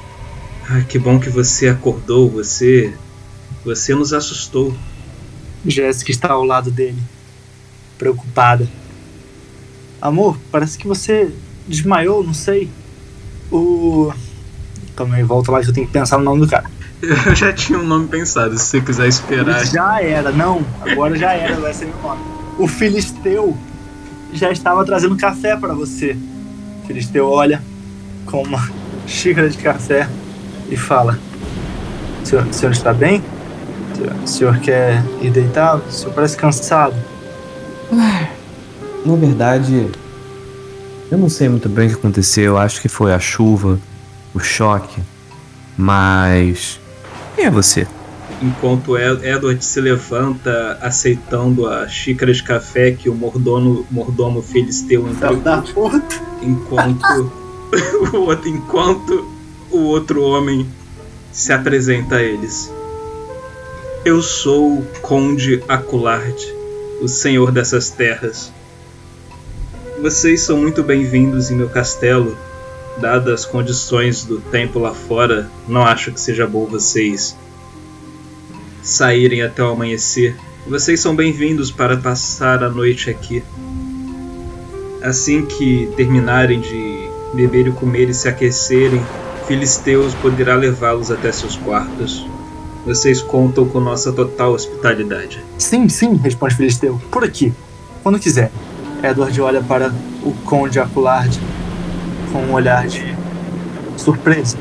ah, 0.69 0.83
Que 0.83 0.99
bom 0.99 1.19
que 1.19 1.31
você 1.31 1.69
acordou, 1.69 2.29
você 2.29 2.93
você 3.64 3.95
nos 3.95 4.12
assustou. 4.12 4.75
Jéssica 5.64 6.11
está 6.11 6.33
ao 6.33 6.45
lado 6.45 6.71
dele, 6.71 7.00
preocupada. 7.97 8.69
Amor, 10.00 10.37
parece 10.50 10.76
que 10.76 10.87
você 10.87 11.33
desmaiou, 11.66 12.25
não 12.25 12.35
sei. 12.35 12.69
O. 13.50 14.12
Calma 14.97 15.16
aí, 15.16 15.23
volta 15.23 15.52
lá 15.52 15.61
que 15.61 15.69
eu 15.69 15.73
tenho 15.73 15.87
que 15.87 15.92
pensar 15.92 16.19
no 16.19 16.25
nome 16.25 16.40
do 16.40 16.49
cara. 16.49 16.69
Eu 17.02 17.35
já 17.35 17.52
tinha 17.52 17.78
um 17.78 17.85
nome 17.85 18.07
pensado, 18.07 18.57
se 18.57 18.64
você 18.64 18.81
quiser 18.81 19.09
esperar. 19.09 19.66
Já 19.66 20.00
era, 20.00 20.31
não, 20.31 20.64
agora 20.81 21.16
já 21.16 21.33
era, 21.33 21.57
vai 21.57 21.75
ser 21.75 21.87
meu 21.87 21.97
nome. 22.00 22.23
O 22.59 22.69
Filisteu 22.69 23.57
já 24.33 24.52
estava 24.52 24.85
trazendo 24.85 25.16
café 25.16 25.57
para 25.57 25.75
você. 25.75 26.16
O 26.83 26.87
Filisteu 26.87 27.28
olha 27.28 27.61
com 28.25 28.42
uma 28.42 28.71
xícara 29.07 29.50
de 29.50 29.59
café 29.59 30.09
e 30.71 30.76
fala: 30.76 31.19
o 32.23 32.26
senhor, 32.26 32.47
o 32.47 32.52
senhor 32.52 32.73
está 32.73 32.92
bem? 32.92 33.23
O 34.23 34.27
senhor 34.27 34.59
quer 34.61 35.03
ir 35.21 35.31
deitar? 35.31 35.77
O 35.77 35.91
senhor 35.91 36.13
parece 36.15 36.37
cansado. 36.37 36.95
Na 39.05 39.17
verdade, 39.17 39.91
eu 41.11 41.19
não 41.19 41.29
sei 41.29 41.49
muito 41.49 41.69
bem 41.69 41.87
o 41.87 41.91
que 41.91 41.97
aconteceu. 41.97 42.45
Eu 42.45 42.59
acho 42.59 42.81
que 42.81 42.89
foi 42.89 43.13
a 43.13 43.19
chuva, 43.19 43.79
o 44.33 44.41
choque. 44.41 45.01
Mas. 45.77 46.81
Quem 47.35 47.47
é 47.47 47.51
você? 47.51 47.87
Enquanto 48.41 48.97
Edward 48.97 49.65
se 49.65 49.81
levanta, 49.81 50.79
aceitando 50.81 51.69
a 51.69 51.87
xícara 51.87 52.33
de 52.33 52.43
café 52.43 52.93
que 52.93 53.09
o 53.09 53.15
mordomo, 53.15 53.87
mordomo 53.91 54.43
filisteu 54.43 55.09
entregou. 55.09 55.93
Enquanto 56.43 57.33
o 58.13 58.17
outro, 58.17 58.49
enquanto 58.49 59.29
o 59.71 59.79
outro 59.79 60.23
homem 60.23 60.67
se 61.31 61.53
apresenta 61.53 62.17
a 62.17 62.23
eles. 62.23 62.73
Eu 64.04 64.21
sou 64.21 64.78
o 64.78 64.87
Conde 65.00 65.62
Aculard, 65.68 66.35
o 67.00 67.06
senhor 67.06 67.52
dessas 67.52 67.88
terras. 67.88 68.52
Vocês 70.00 70.40
são 70.40 70.56
muito 70.56 70.82
bem-vindos 70.82 71.52
em 71.52 71.54
meu 71.54 71.68
castelo. 71.68 72.37
Dadas 73.00 73.32
as 73.32 73.47
condições 73.47 74.25
do 74.25 74.40
tempo 74.40 74.80
lá 74.80 74.92
fora, 74.92 75.49
não 75.68 75.85
acho 75.85 76.11
que 76.11 76.21
seja 76.21 76.49
bom 76.49 76.66
vocês 76.66 77.37
saírem 78.82 79.40
até 79.40 79.62
o 79.62 79.68
amanhecer. 79.68 80.37
Vocês 80.66 80.99
são 80.99 81.14
bem-vindos 81.14 81.71
para 81.71 81.97
passar 81.97 82.64
a 82.64 82.68
noite 82.68 83.09
aqui. 83.09 83.40
Assim 85.00 85.47
que 85.47 85.88
terminarem 85.97 86.61
de 86.61 87.09
beber 87.35 87.68
e 87.68 87.71
comer 87.71 88.11
e 88.11 88.14
se 88.14 88.28
aquecerem, 88.28 89.00
Filisteus 89.47 90.12
poderá 90.16 90.56
levá-los 90.56 91.12
até 91.12 91.30
seus 91.30 91.54
quartos. 91.54 92.32
Vocês 92.85 93.23
contam 93.23 93.69
com 93.69 93.79
nossa 93.79 94.12
total 94.12 94.53
hospitalidade. 94.53 95.43
Sim, 95.57 95.89
sim, 95.89 96.17
responde 96.17 96.57
Filisteu. 96.57 97.01
Por 97.11 97.23
aqui, 97.23 97.53
quando 98.03 98.19
quiser. 98.19 98.51
Edward 99.03 99.41
olha 99.41 99.62
para 99.62 99.93
o 100.23 100.33
Conde 100.45 100.79
Aculard 100.81 101.41
com 102.33 102.39
um 102.39 102.53
olhar 102.53 102.87
de 102.87 103.17
surpresa. 103.97 104.57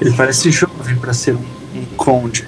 Ele 0.00 0.12
parece 0.12 0.50
jovem 0.50 0.96
para 0.96 1.12
ser 1.12 1.34
um, 1.34 1.44
um 1.74 1.84
conde. 1.96 2.46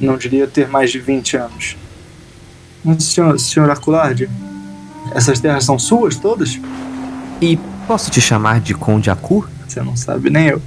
Não 0.00 0.16
diria 0.16 0.46
ter 0.46 0.68
mais 0.68 0.90
de 0.90 0.98
20 0.98 1.36
anos. 1.36 1.76
Mas, 2.84 3.04
senhor, 3.04 3.38
senhor 3.38 3.70
Aculard, 3.70 4.28
essas 5.14 5.40
terras 5.40 5.64
são 5.64 5.78
suas 5.78 6.16
todas? 6.16 6.60
E 7.40 7.58
posso 7.86 8.10
te 8.10 8.20
chamar 8.20 8.60
de 8.60 8.74
Conde 8.74 9.10
Acu? 9.10 9.46
Você 9.66 9.80
não 9.82 9.96
sabe, 9.96 10.30
nem 10.30 10.48
eu. 10.48 10.62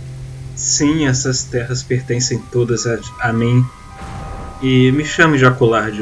Sim, 0.59 1.07
essas 1.07 1.43
terras 1.43 1.81
pertencem 1.81 2.37
todas 2.51 2.85
a, 2.85 2.99
a 3.21 3.31
mim. 3.31 3.65
E 4.61 4.91
me 4.91 5.05
chame 5.05 5.37
de 5.37 5.45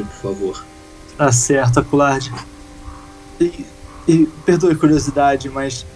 por 0.02 0.14
favor. 0.20 0.64
Tá 1.16 1.30
certo, 1.30 1.78
Acolard. 1.78 2.32
E 3.40 3.64
E 4.08 4.26
perdoe 4.44 4.72
a 4.72 4.76
curiosidade, 4.76 5.48
mas 5.48 5.86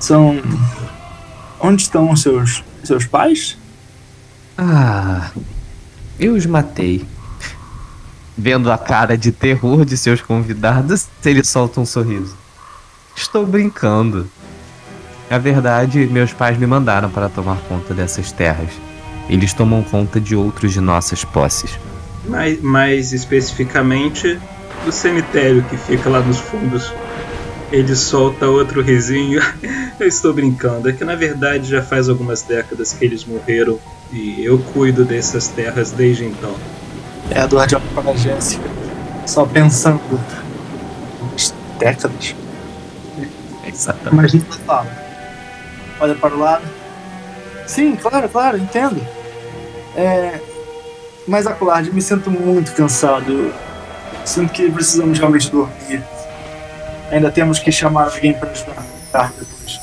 são 0.00 0.42
onde 1.60 1.82
estão 1.82 2.10
os 2.10 2.22
seus 2.22 2.64
seus 2.82 3.06
pais? 3.06 3.56
Ah, 4.58 5.30
eu 6.18 6.34
os 6.34 6.46
matei. 6.46 7.06
Vendo 8.36 8.72
a 8.72 8.78
cara 8.78 9.16
de 9.16 9.30
terror 9.30 9.84
de 9.84 9.96
seus 9.96 10.20
convidados, 10.20 11.06
ele 11.24 11.44
solta 11.44 11.80
um 11.80 11.86
sorriso. 11.86 12.34
Estou 13.14 13.46
brincando. 13.46 14.28
Na 15.32 15.38
verdade, 15.38 16.06
meus 16.08 16.30
pais 16.34 16.58
me 16.58 16.66
mandaram 16.66 17.08
para 17.08 17.26
tomar 17.26 17.56
conta 17.66 17.94
dessas 17.94 18.30
terras. 18.30 18.68
Eles 19.30 19.54
tomam 19.54 19.82
conta 19.82 20.20
de 20.20 20.36
outros 20.36 20.74
de 20.74 20.80
nossas 20.82 21.24
posses. 21.24 21.70
Mais, 22.28 22.60
mais 22.60 23.14
especificamente, 23.14 24.38
do 24.84 24.92
cemitério 24.92 25.64
que 25.70 25.76
fica 25.78 26.10
lá 26.10 26.20
nos 26.20 26.38
fundos. 26.38 26.92
Ele 27.70 27.96
solta 27.96 28.46
outro 28.46 28.82
risinho. 28.82 29.40
eu 29.98 30.06
estou 30.06 30.34
brincando. 30.34 30.90
É 30.90 30.92
que 30.92 31.02
na 31.02 31.14
verdade 31.14 31.66
já 31.66 31.80
faz 31.80 32.10
algumas 32.10 32.42
décadas 32.42 32.92
que 32.92 33.02
eles 33.02 33.24
morreram 33.24 33.78
e 34.12 34.44
eu 34.44 34.58
cuido 34.58 35.02
dessas 35.02 35.48
terras 35.48 35.92
desde 35.92 36.26
então. 36.26 36.54
É, 37.30 37.40
Eduardo 37.42 37.76
olha 37.76 38.02
para 38.02 38.10
a 38.10 38.16
Jéssica, 38.16 38.68
só 39.26 39.46
pensando. 39.46 39.98
Décadas? 41.78 42.34
Exatamente. 43.66 44.12
Imagina 44.12 44.44
ela 44.50 44.58
fala. 44.66 45.11
Olha 46.02 46.16
para 46.16 46.34
o 46.34 46.38
lado. 46.38 46.64
Sim, 47.64 47.94
claro, 47.94 48.28
claro, 48.28 48.58
entendo. 48.58 49.00
É, 49.94 50.40
mas, 51.28 51.46
Acolard, 51.46 51.92
me 51.92 52.02
sinto 52.02 52.28
muito 52.28 52.74
cansado. 52.74 53.54
Sinto 54.24 54.52
que 54.52 54.68
precisamos 54.68 55.16
realmente 55.16 55.48
dormir. 55.48 56.02
Ainda 57.08 57.30
temos 57.30 57.60
que 57.60 57.70
chamar 57.70 58.06
alguém 58.06 58.34
para 58.34 58.50
ajudar 58.50 58.84
tarde 59.12 59.34
depois. 59.38 59.80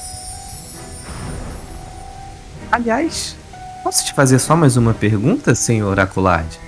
Aliás, 2.70 3.38
posso 3.82 4.04
te 4.04 4.14
fazer 4.14 4.40
só 4.40 4.58
mais 4.58 4.76
uma 4.76 4.94
pergunta, 4.94 5.56
senhor 5.56 5.98
Aculard? 6.02 6.60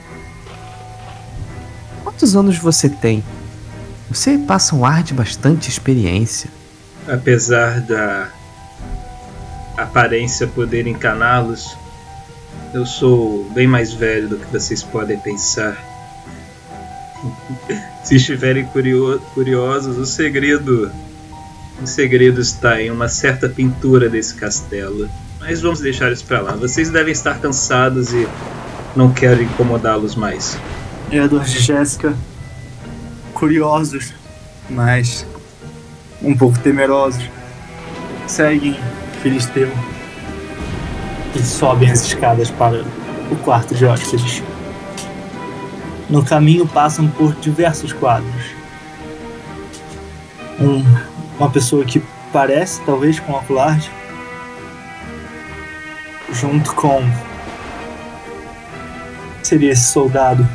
Quantos 2.05 2.38
anos 2.38 2.58
você 2.58 2.88
tem? 2.88 3.22
Você 4.10 4.38
passa 4.38 4.75
um 4.77 4.86
ar 4.86 5.03
de 5.03 5.13
bastante 5.13 5.70
experiência. 5.70 6.50
Apesar 7.05 7.81
da 7.81 8.29
aparência 9.77 10.47
poder 10.47 10.87
encaná-los, 10.87 11.77
eu 12.73 12.85
sou 12.85 13.49
bem 13.51 13.67
mais 13.67 13.93
velho 13.93 14.29
do 14.29 14.37
que 14.37 14.45
vocês 14.51 14.83
podem 14.83 15.17
pensar. 15.19 15.77
Se 18.03 18.15
estiverem 18.15 18.65
curio 18.65 19.19
curiosos, 19.33 19.97
o 19.97 20.05
segredo. 20.05 20.91
O 21.81 21.87
segredo 21.87 22.39
está 22.39 22.81
em 22.81 22.91
uma 22.91 23.07
certa 23.09 23.49
pintura 23.49 24.09
desse 24.09 24.35
castelo. 24.35 25.09
Mas 25.39 25.61
vamos 25.61 25.79
deixar 25.79 26.11
isso 26.11 26.23
para 26.25 26.41
lá. 26.41 26.51
Vocês 26.53 26.89
devem 26.89 27.11
estar 27.11 27.39
cansados 27.39 28.13
e 28.13 28.27
não 28.95 29.11
quero 29.11 29.41
incomodá-los 29.41 30.15
mais. 30.15 30.57
Edward 31.11 31.49
e 31.49 31.59
Jéssica, 31.59 32.15
curiosos, 33.33 34.13
mas 34.69 35.25
um 36.21 36.37
pouco 36.37 36.57
temerosos, 36.59 37.23
seguem 38.27 38.77
Filisteu 39.21 39.71
e 41.35 41.43
sobem 41.43 41.89
as 41.89 42.01
escadas 42.01 42.49
para 42.49 42.83
o 43.31 43.35
quarto 43.43 43.73
de 43.75 43.85
hóspedes. 43.85 44.43
No 46.09 46.23
caminho 46.25 46.67
passam 46.67 47.07
por 47.07 47.33
diversos 47.35 47.93
quadros. 47.93 48.45
Um, 50.59 50.83
uma 51.39 51.49
pessoa 51.49 51.85
que 51.85 52.03
parece, 52.33 52.81
talvez, 52.81 53.19
com 53.19 53.33
Oculard, 53.33 53.89
junto 56.33 56.73
com. 56.75 57.01
Seria 59.43 59.71
esse 59.71 59.91
soldado. 59.91 60.48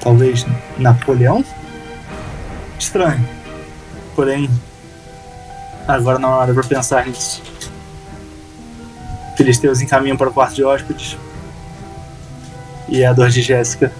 Talvez 0.00 0.46
Napoleão? 0.78 1.44
Estranho. 2.78 3.28
Porém, 4.14 4.48
agora 5.94 6.18
não 6.18 6.28
é 6.28 6.32
hora 6.32 6.54
para 6.54 6.62
pensar 6.62 7.06
nisso. 7.06 7.42
Filisteus 9.36 9.80
encaminham 9.80 10.16
para 10.16 10.28
o 10.28 10.32
quarto 10.32 10.54
de 10.54 10.64
hóspedes. 10.64 11.16
E 12.88 13.04
a 13.04 13.12
dor 13.12 13.30
de 13.30 13.40
Jéssica 13.40 13.92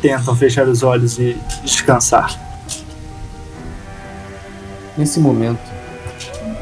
tentam 0.00 0.34
fechar 0.34 0.66
os 0.66 0.82
olhos 0.82 1.18
e 1.18 1.36
descansar. 1.62 2.38
Nesse 4.96 5.20
momento, 5.20 5.70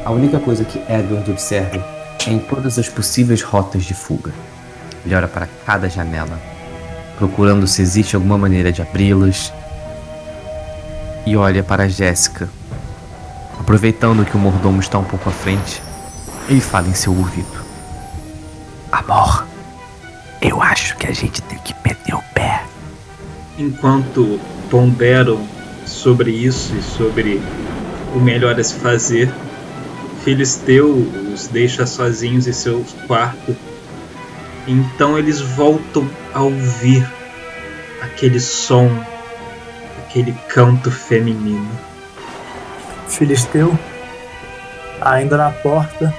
a 0.05 0.11
única 0.11 0.39
coisa 0.39 0.63
que 0.63 0.79
Edward 0.91 1.29
observa 1.29 1.85
é 2.25 2.29
em 2.29 2.39
todas 2.39 2.77
as 2.79 2.89
possíveis 2.89 3.41
rotas 3.41 3.83
de 3.83 3.93
fuga. 3.93 4.31
Ele 5.05 5.15
olha 5.15 5.27
para 5.27 5.47
cada 5.65 5.89
janela, 5.89 6.39
procurando 7.17 7.67
se 7.67 7.81
existe 7.81 8.15
alguma 8.15 8.37
maneira 8.37 8.71
de 8.71 8.81
abri-las, 8.81 9.51
e 11.25 11.35
olha 11.35 11.63
para 11.63 11.87
Jéssica, 11.87 12.49
aproveitando 13.61 14.25
que 14.25 14.35
o 14.35 14.39
mordomo 14.39 14.81
está 14.81 14.97
um 14.97 15.03
pouco 15.03 15.29
à 15.29 15.31
frente. 15.31 15.81
Ele 16.49 16.59
fala 16.59 16.87
em 16.87 16.93
seu 16.93 17.15
ouvido: 17.15 17.63
Amor, 18.91 19.45
eu 20.41 20.61
acho 20.61 20.97
que 20.97 21.07
a 21.07 21.13
gente 21.13 21.41
tem 21.43 21.57
que 21.59 21.73
meter 21.85 22.15
o 22.15 22.23
pé. 22.33 22.65
Enquanto 23.57 24.39
ponderam 24.69 25.47
sobre 25.85 26.31
isso 26.31 26.75
e 26.75 26.81
sobre 26.81 27.41
o 28.13 28.19
melhor 28.19 28.59
a 28.59 28.63
se 28.63 28.75
fazer, 28.75 29.31
Filisteu 30.23 30.91
os 31.33 31.47
deixa 31.47 31.85
sozinhos 31.85 32.47
em 32.47 32.53
seu 32.53 32.85
quarto. 33.07 33.55
Então 34.67 35.17
eles 35.17 35.41
voltam 35.41 36.07
a 36.33 36.41
ouvir 36.41 37.07
aquele 38.01 38.39
som, 38.39 38.87
aquele 39.97 40.33
canto 40.47 40.91
feminino. 40.91 41.90
Filisteu, 43.11 43.77
ainda 45.01 45.37
na 45.37 45.51
porta, 45.51 46.13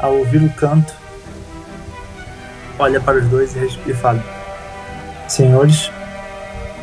ao 0.00 0.14
ouvir 0.18 0.42
o 0.42 0.50
canto, 0.50 0.94
olha 2.78 3.00
para 3.00 3.18
os 3.18 3.26
dois 3.28 3.56
e 3.56 3.94
fala: 3.94 4.22
Senhores, 5.28 5.90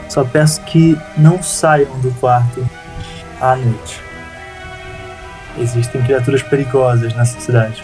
só 0.10 0.24
peço 0.24 0.62
que 0.64 0.98
não 1.16 1.42
saiam 1.42 2.00
do 2.00 2.12
quarto 2.20 2.68
à 3.40 3.56
noite. 3.56 4.02
Existem 5.58 6.02
criaturas 6.02 6.42
perigosas 6.42 7.14
nessa 7.14 7.40
cidade, 7.40 7.84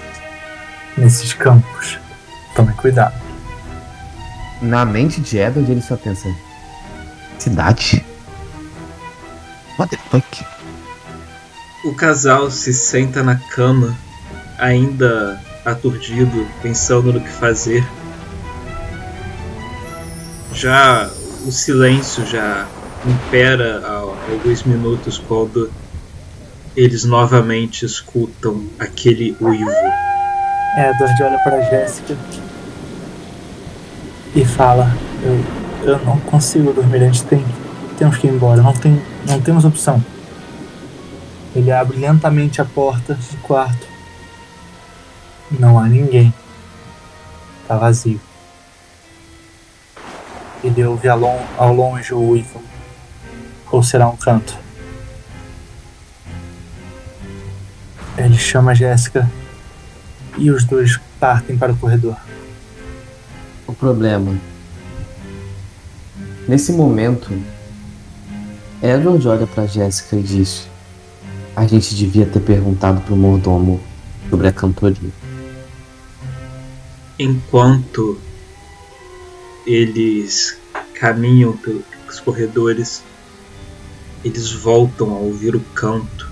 nesses 0.98 1.34
campos. 1.34 2.00
Tome 2.56 2.74
cuidado. 2.74 3.14
Na 4.62 4.86
mente 4.86 5.22
de 5.22 5.38
Edward, 5.38 5.72
ele 5.72 5.82
só 5.82 5.96
pensa: 5.96 6.28
Cidade? 7.38 8.04
What 9.78 9.96
the 9.96 10.02
fuck? 10.10 10.55
O 11.86 11.94
casal 11.94 12.50
se 12.50 12.74
senta 12.74 13.22
na 13.22 13.36
cama, 13.36 13.96
ainda 14.58 15.40
aturdido, 15.64 16.48
pensando 16.60 17.14
no 17.14 17.22
que 17.22 17.30
fazer. 17.30 17.86
Já 20.52 21.08
o 21.46 21.52
silêncio 21.52 22.26
já 22.26 22.66
impera 23.06 23.84
há 23.86 23.98
alguns 24.32 24.64
minutos 24.64 25.20
quando 25.28 25.72
eles 26.76 27.06
novamente 27.06 27.86
escutam 27.86 28.66
aquele 28.80 29.38
uivo. 29.40 29.70
Edward 29.70 31.22
olha 31.22 31.38
para 31.44 31.62
Jéssica 31.70 32.18
e 34.36 34.44
fala: 34.44 34.92
eu, 35.22 35.88
eu 35.94 36.00
não 36.04 36.20
consigo 36.22 36.74
dormir, 36.74 37.04
a 37.04 37.06
gente 37.06 37.24
tem, 37.26 37.46
temos 37.96 38.18
que 38.18 38.26
ir 38.26 38.32
embora, 38.32 38.60
não, 38.64 38.74
tem, 38.74 39.00
não 39.28 39.40
temos 39.40 39.66
opção. 39.66 40.04
Ele 41.56 41.72
abre 41.72 41.98
lentamente 41.98 42.62
a 42.62 42.66
porta 42.66 43.14
do 43.14 43.38
quarto. 43.38 43.88
Não 45.52 45.80
há 45.80 45.88
ninguém. 45.88 46.34
Tá 47.68 47.78
vazio. 47.78 48.20
Ele 50.64 50.84
ouve 50.84 51.08
ao 51.08 51.18
lon- 51.18 51.46
ao 51.58 51.74
longe 51.74 52.14
o 52.14 52.20
uivo. 52.20 52.62
Ou 53.72 53.82
será 53.82 54.08
um 54.08 54.18
canto? 54.18 54.58
Ele 58.18 58.38
chama 58.38 58.74
Jéssica 58.74 59.30
e 60.38 60.50
os 60.50 60.64
dois 60.66 61.00
partem 61.20 61.58
para 61.58 61.72
o 61.72 61.78
corredor. 61.78 62.18
O 63.68 63.74
problema. 63.74 64.38
Nesse 66.48 66.72
momento, 66.72 67.38
Edward 68.82 69.28
olha 69.28 69.48
pra 69.48 69.66
Jéssica 69.66 70.16
e 70.16 70.22
diz: 70.24 70.68
A 71.56 71.66
gente 71.66 71.96
devia 71.96 72.26
ter 72.26 72.42
perguntado 72.42 73.00
pro 73.02 73.16
mordomo 73.16 73.82
sobre 74.30 74.48
a 74.48 74.52
cantoria. 74.52 75.10
Enquanto 77.18 78.20
eles 79.66 80.58
caminham 80.94 81.54
pelos 81.54 82.20
corredores, 82.20 83.04
eles 84.24 84.52
voltam 84.52 85.12
a 85.12 85.18
ouvir 85.18 85.56
o 85.56 85.62
canto, 85.74 86.30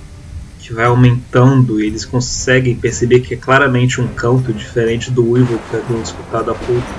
que 0.60 0.74
vai 0.74 0.86
aumentando 0.86 1.80
e 1.80 1.88
eles 1.88 2.04
conseguem 2.04 2.76
perceber 2.76 3.22
que 3.22 3.34
é 3.34 3.38
claramente 3.38 4.02
um 4.02 4.08
canto 4.08 4.52
diferente 4.52 5.10
do 5.10 5.26
uivo 5.26 5.60
que 5.70 5.78
haviam 5.78 6.02
escutado 6.02 6.52
há 6.52 6.56
pouco. 6.56 6.94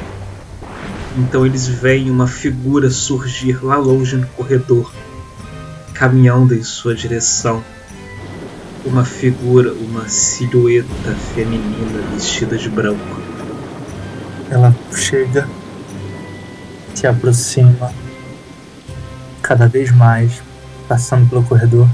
Então 1.19 1.45
eles 1.45 1.69
veem 1.69 2.11
uma 2.11 2.27
figura 2.27 2.91
surgir 2.91 3.63
lá 3.63 3.77
longe 3.77 4.17
no 4.17 4.27
corredor, 4.29 4.93
caminhando 5.93 6.55
em 6.55 6.63
sua 6.63 6.95
direção. 6.95 7.63
Uma 8.85 9.05
figura, 9.05 9.73
uma 9.73 10.09
silhueta 10.09 11.15
feminina 11.35 12.03
vestida 12.13 12.57
de 12.57 12.69
branco. 12.69 13.23
Ela 14.51 14.75
chega, 14.95 15.49
se 16.95 17.07
aproxima 17.07 17.93
cada 19.43 19.67
vez 19.67 19.91
mais, 19.91 20.43
passando 20.87 21.29
pelo 21.29 21.43
corredor 21.45 21.89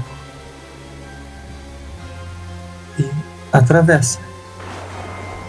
e 2.99 3.09
atravessa. 3.51 4.19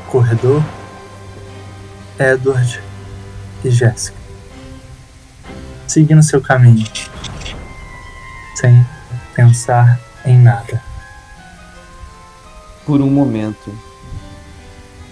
Corredor, 0.09 0.63
Edward 2.19 2.83
e 3.65 3.71
Jéssica, 3.71 4.17
seguindo 5.87 6.23
seu 6.23 6.41
caminho, 6.41 6.87
sem 8.55 8.87
pensar 9.35 9.99
em 10.25 10.39
nada. 10.39 10.92
Por 12.85 13.01
um 13.01 13.11
momento, 13.11 13.73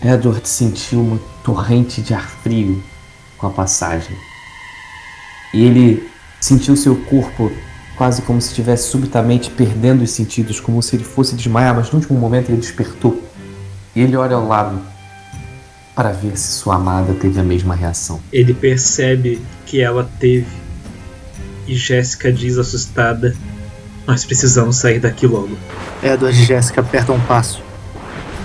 Edward 0.02 0.48
sentiu 0.48 1.00
uma 1.00 1.20
torrente 1.44 2.00
de 2.02 2.14
ar 2.14 2.28
frio 2.28 2.82
com 3.38 3.46
a 3.46 3.50
passagem. 3.50 4.16
E 5.54 5.64
ele 5.64 6.08
sentiu 6.40 6.76
seu 6.76 6.96
corpo 6.96 7.50
quase 7.96 8.22
como 8.22 8.40
se 8.40 8.48
estivesse 8.48 8.88
subitamente 8.88 9.50
perdendo 9.50 10.02
os 10.02 10.10
sentidos, 10.10 10.58
como 10.58 10.82
se 10.82 10.96
ele 10.96 11.04
fosse 11.04 11.34
desmaiar, 11.34 11.76
mas 11.76 11.90
no 11.90 11.98
último 11.98 12.18
momento 12.18 12.50
ele 12.50 12.60
despertou. 12.60 13.22
E 13.94 14.00
ele 14.00 14.16
olha 14.16 14.36
ao 14.36 14.46
lado 14.46 14.80
para 15.94 16.12
ver 16.12 16.36
se 16.38 16.52
sua 16.52 16.76
amada 16.76 17.12
teve 17.12 17.38
a 17.38 17.42
mesma 17.42 17.74
reação. 17.74 18.20
Ele 18.32 18.54
percebe 18.54 19.40
que 19.66 19.80
ela 19.80 20.10
teve. 20.18 20.46
E 21.68 21.74
Jéssica 21.74 22.32
diz 22.32 22.56
assustada: 22.56 23.36
Nós 24.06 24.24
precisamos 24.24 24.76
sair 24.76 24.98
daqui 24.98 25.26
logo. 25.26 25.56
Edward 26.02 26.40
e 26.40 26.44
Jéssica 26.44 26.80
apertam 26.80 27.16
um 27.16 27.20
passo, 27.20 27.62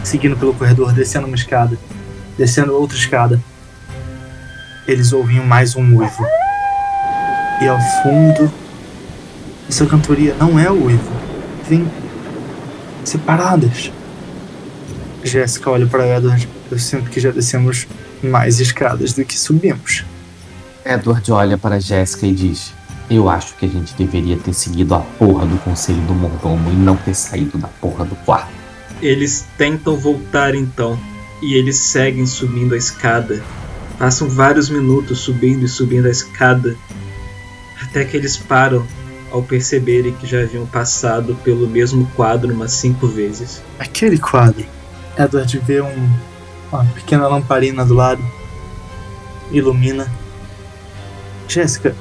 seguindo 0.03 0.37
pelo 0.37 0.53
corredor, 0.53 0.93
descendo 0.93 1.27
uma 1.27 1.35
escada, 1.35 1.77
descendo 2.37 2.73
outra 2.73 2.97
escada. 2.97 3.41
Eles 4.87 5.13
ouviam 5.13 5.45
mais 5.45 5.75
um 5.75 5.97
uivo. 5.97 6.25
E 7.61 7.67
ao 7.67 7.79
fundo, 8.03 8.51
essa 9.67 9.85
cantoria 9.85 10.35
não 10.35 10.59
é 10.59 10.69
o 10.69 10.85
uivo. 10.85 11.11
Vem 11.67 11.89
separadas. 13.03 13.91
Jéssica 15.23 15.71
olha 15.71 15.87
para 15.87 16.17
Edward. 16.17 16.47
Eu 16.69 16.77
sinto 16.77 17.09
que 17.09 17.19
já 17.19 17.31
descemos 17.31 17.87
mais 18.21 18.59
escadas 18.59 19.13
do 19.13 19.23
que 19.25 19.37
subimos. 19.37 20.03
Edward 20.85 21.31
olha 21.31 21.57
para 21.57 21.79
Jéssica 21.79 22.27
e 22.27 22.33
diz: 22.33 22.73
Eu 23.09 23.29
acho 23.29 23.55
que 23.55 23.65
a 23.65 23.69
gente 23.69 23.93
deveria 23.95 24.37
ter 24.37 24.53
seguido 24.53 24.95
a 24.95 24.99
porra 24.99 25.45
do 25.45 25.57
conselho 25.59 26.01
do 26.01 26.13
mordomo 26.13 26.71
e 26.71 26.75
não 26.75 26.95
ter 26.95 27.13
saído 27.13 27.57
da 27.57 27.67
porra 27.67 28.03
do 28.03 28.15
quarto. 28.17 28.51
Eles 29.01 29.45
tentam 29.57 29.95
voltar 29.95 30.55
então, 30.55 30.97
e 31.41 31.53
eles 31.53 31.77
seguem 31.77 32.25
subindo 32.25 32.73
a 32.73 32.77
escada. 32.77 33.43
Passam 33.99 34.27
vários 34.27 34.69
minutos 34.69 35.19
subindo 35.19 35.65
e 35.65 35.67
subindo 35.67 36.07
a 36.07 36.09
escada, 36.09 36.75
até 37.81 38.03
que 38.03 38.17
eles 38.17 38.37
param 38.37 38.85
ao 39.31 39.43
perceberem 39.43 40.13
que 40.13 40.25
já 40.25 40.41
haviam 40.41 40.65
passado 40.65 41.35
pelo 41.43 41.67
mesmo 41.67 42.09
quadro 42.15 42.53
umas 42.53 42.71
cinco 42.71 43.07
vezes. 43.07 43.61
Aquele 43.77 44.17
quadro. 44.17 44.65
Edward 45.17 45.57
vê 45.59 45.81
um, 45.81 46.09
uma 46.71 46.85
pequena 46.85 47.27
lamparina 47.27 47.85
do 47.85 47.93
lado. 47.93 48.23
Ilumina. 49.51 50.11
Jéssica, 51.47 51.95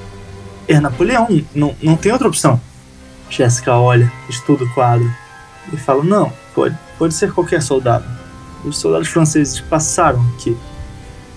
é 0.69 0.81
Napoleão, 0.81 1.29
não, 1.55 1.75
não 1.83 1.97
tem 1.97 2.13
outra 2.13 2.29
opção. 2.29 2.61
Jéssica 3.31 3.73
olha, 3.73 4.11
estuda 4.29 4.65
o 4.65 4.75
quadro 4.75 5.11
e 5.73 5.77
fala: 5.77 6.05
Não, 6.05 6.33
pode, 6.55 6.77
pode 6.99 7.15
ser 7.15 7.33
qualquer 7.33 7.63
soldado. 7.63 8.05
Os 8.65 8.79
soldados 8.79 9.09
franceses 9.09 9.61
passaram 9.61 10.25
aqui. 10.35 10.57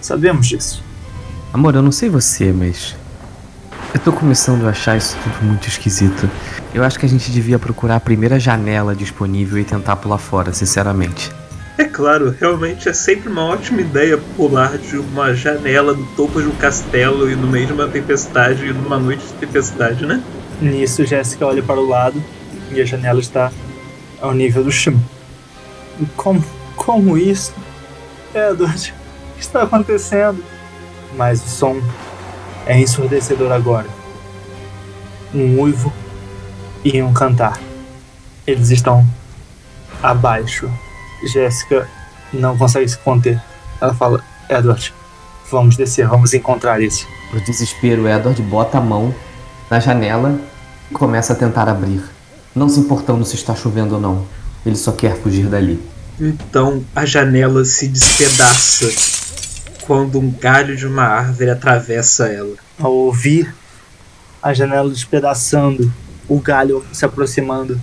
Sabemos 0.02 0.48
disso. 0.48 0.84
Amor, 1.54 1.76
eu 1.76 1.82
não 1.82 1.92
sei 1.92 2.10
você, 2.10 2.52
mas. 2.52 2.96
Eu 3.94 4.02
tô 4.02 4.12
começando 4.12 4.66
a 4.68 4.70
achar 4.70 4.98
isso 4.98 5.18
tudo 5.24 5.46
muito 5.46 5.68
esquisito. 5.68 6.30
Eu 6.74 6.84
acho 6.84 7.00
que 7.00 7.06
a 7.06 7.10
gente 7.10 7.32
devia 7.32 7.58
procurar 7.58 7.96
a 7.96 8.00
primeira 8.00 8.40
janela 8.40 8.96
disponível 8.96 9.58
e 9.58 9.64
tentar 9.64 9.96
pular 9.96 10.18
fora, 10.18 10.54
sinceramente. 10.54 11.32
É 11.80 11.86
claro, 11.86 12.36
realmente 12.40 12.90
é 12.90 12.94
sempre 12.94 13.30
uma 13.30 13.46
ótima 13.46 13.82
ideia 13.82 14.18
pular 14.36 14.78
de 14.80 14.98
uma 14.98 15.34
janela 15.36 15.94
do 15.94 16.06
topo 16.16 16.42
de 16.42 16.48
um 16.48 16.56
castelo 16.56 17.30
e 17.30 17.36
no 17.36 17.48
meio 17.48 17.68
de 17.68 17.74
uma 17.74 17.88
tempestade 17.88 18.66
e 18.66 18.74
numa 18.74 18.98
noite 18.98 19.24
de 19.24 19.34
tempestade, 19.34 20.04
né? 20.04 20.24
Nisso, 20.60 21.06
Jéssica 21.06 21.46
olha 21.46 21.62
para 21.62 21.80
o 21.80 21.88
lado 21.88 22.22
e 22.72 22.82
a 22.82 22.86
janela 22.86 23.20
está 23.20 23.52
ao 24.20 24.34
nível 24.34 24.64
do 24.64 24.72
chão. 24.72 25.00
Como, 26.16 26.44
como 26.76 27.16
isso? 27.16 27.54
Edward, 28.34 28.94
o 29.32 29.36
que 29.36 29.42
está 29.42 29.62
acontecendo? 29.62 30.44
Mas 31.16 31.44
o 31.44 31.48
som 31.48 31.82
é 32.66 32.80
ensurdecedor 32.80 33.52
agora. 33.52 33.88
Um 35.34 35.60
uivo 35.60 35.94
e 36.84 37.02
um 37.04 37.14
cantar. 37.14 37.60
Eles 38.48 38.72
estão 38.72 39.06
abaixo. 40.02 40.72
Jéssica 41.24 41.88
não 42.34 42.58
consegue 42.58 42.88
se 42.88 42.98
conter. 42.98 43.42
Ela 43.82 43.94
fala: 43.94 44.24
Edward, 44.50 44.94
vamos 45.52 45.76
descer, 45.76 46.08
vamos 46.08 46.34
encontrar 46.34 46.82
isso. 46.82 47.08
No 47.34 47.42
desespero, 47.42 48.08
Edward 48.08 48.42
bota 48.44 48.78
a 48.78 48.82
mão 48.82 49.14
na 49.70 49.80
janela 49.80 50.40
e 50.90 50.94
começa 50.94 51.34
a 51.34 51.36
tentar 51.36 51.68
abrir. 51.68 52.04
Não 52.56 52.70
se 52.70 52.80
importando 52.80 53.26
se 53.26 53.36
está 53.36 53.56
chovendo 53.56 53.96
ou 53.96 54.02
não. 54.02 54.26
Ele 54.66 54.76
só 54.76 54.92
quer 54.92 55.16
fugir 55.18 55.48
dali. 55.48 55.82
Então 56.20 56.84
a 56.96 57.06
janela 57.06 57.64
se 57.64 57.88
despedaça 57.88 58.88
quando 59.82 60.20
um 60.20 60.32
galho 60.32 60.76
de 60.76 60.86
uma 60.86 61.04
árvore 61.04 61.50
atravessa 61.50 62.28
ela. 62.28 62.56
Ao 62.80 62.92
ouvir 62.92 63.54
a 64.42 64.54
janela 64.54 64.90
despedaçando, 64.90 65.92
o 66.28 66.40
galho 66.40 66.86
se 66.92 67.06
aproximando, 67.06 67.82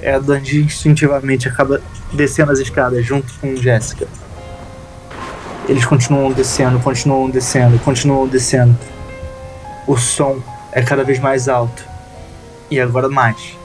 Edward 0.00 0.60
instintivamente 0.60 1.48
acaba 1.48 1.80
descendo 2.12 2.52
as 2.52 2.58
escadas 2.58 3.04
junto 3.04 3.32
com 3.40 3.56
Jéssica. 3.56 4.06
Eles 5.68 5.84
continuam 5.84 6.32
descendo, 6.32 6.78
continuam 6.80 7.28
descendo, 7.28 7.78
continuam 7.80 8.26
descendo. 8.26 8.76
O 9.86 9.96
som 9.96 10.40
é 10.72 10.82
cada 10.82 11.04
vez 11.04 11.18
mais 11.18 11.48
alto. 11.48 11.84
E 12.70 12.80
agora 12.80 13.08
mais. 13.08 13.56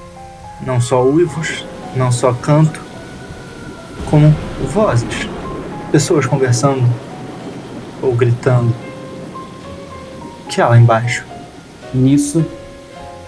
Não 0.65 0.81
só 0.81 1.03
uivos, 1.03 1.65
não 1.95 2.11
só 2.11 2.33
canto, 2.33 2.81
como 4.09 4.35
vozes. 4.71 5.27
Pessoas 5.91 6.25
conversando 6.25 6.83
ou 8.01 8.13
gritando. 8.15 8.73
Que 10.49 10.61
há 10.61 10.67
lá 10.69 10.77
embaixo? 10.77 11.23
Nisso, 11.93 12.45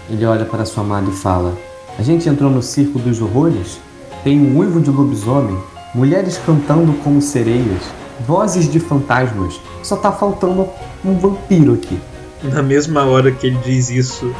ele 0.10 0.26
olha 0.26 0.46
para 0.46 0.66
sua 0.66 0.84
amada 0.84 1.10
e 1.10 1.14
fala: 1.14 1.58
A 1.98 2.04
gente 2.04 2.28
entrou 2.28 2.52
no 2.52 2.62
circo 2.62 3.00
dos 3.00 3.22
horrores? 3.22 3.80
Tem 4.24 4.40
um 4.40 4.58
uivo 4.58 4.82
de 4.82 4.90
lobisomem, 4.90 5.58
mulheres 5.94 6.38
cantando 6.46 6.94
como 7.04 7.22
sereias, 7.22 7.84
vozes 8.28 8.70
de 8.70 8.80
fantasmas. 8.80 9.60
Só 9.82 9.96
tá 9.96 10.12
faltando 10.12 10.68
um 11.06 11.18
vampiro 11.18 11.74
aqui. 11.74 11.98
Na 12.44 12.62
mesma 12.62 13.06
hora 13.06 13.32
que 13.32 13.48
ele 13.48 13.58
diz 13.64 13.90
isso, 13.90 14.36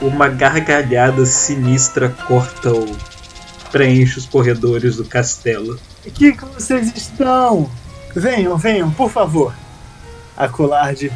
uma 0.00 0.28
gargalhada 0.28 1.26
sinistra 1.26 2.10
corta 2.10 2.72
o. 2.72 2.96
preenche 3.72 4.18
os 4.18 4.26
corredores 4.26 4.96
do 4.96 5.04
castelo. 5.04 5.78
Aqui 6.06 6.32
que 6.32 6.44
vocês 6.44 6.96
estão? 6.96 7.68
Venham, 8.14 8.56
venham, 8.56 8.90
por 8.90 9.10
favor. 9.10 9.52
A 10.36 10.48
Colarde 10.48 11.10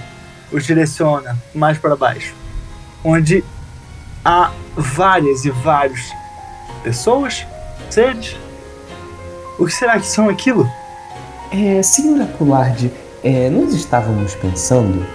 os 0.51 0.65
direciona 0.65 1.39
mais 1.55 1.79
para 1.79 1.95
baixo, 1.95 2.35
onde 3.05 3.45
há 4.25 4.51
várias 4.77 5.45
e 5.45 5.51
várias 5.51 6.13
pessoas, 6.83 7.47
seres. 7.91 8.37
O 9.59 9.67
que 9.67 9.73
será 9.73 9.99
que 9.99 10.07
são 10.07 10.29
aquilo? 10.29 10.69
É, 11.53 11.83
senhora 11.83 12.27
Colarde, 12.39 12.93
é, 13.23 13.51
nós 13.51 13.75
estávamos 13.75 14.35
pensando 14.35 15.07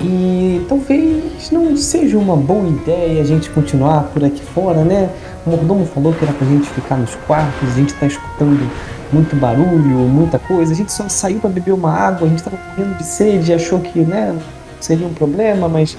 e 0.00 0.64
talvez 0.68 1.50
não 1.50 1.76
seja 1.76 2.18
uma 2.18 2.36
boa 2.36 2.68
ideia 2.68 3.22
a 3.22 3.24
gente 3.24 3.48
continuar 3.50 4.04
por 4.12 4.24
aqui 4.24 4.42
fora, 4.42 4.82
né? 4.84 5.08
O 5.46 5.50
mordomo 5.50 5.86
falou 5.86 6.12
que 6.12 6.24
era 6.24 6.32
pra 6.32 6.46
gente 6.46 6.68
ficar 6.70 6.96
nos 6.96 7.14
quartos, 7.26 7.68
a 7.70 7.74
gente 7.74 7.94
tá 7.94 8.06
escutando 8.06 8.68
muito 9.12 9.36
barulho, 9.36 9.96
muita 10.08 10.38
coisa. 10.38 10.72
A 10.72 10.76
gente 10.76 10.92
só 10.92 11.08
saiu 11.08 11.38
para 11.38 11.50
beber 11.50 11.72
uma 11.72 11.92
água, 11.92 12.26
a 12.26 12.30
gente 12.30 12.42
tava 12.42 12.58
morrendo 12.68 12.96
de 12.96 13.04
sede, 13.04 13.52
achou 13.52 13.78
que, 13.78 14.00
né, 14.00 14.36
seria 14.80 15.06
um 15.06 15.14
problema, 15.14 15.68
mas 15.68 15.96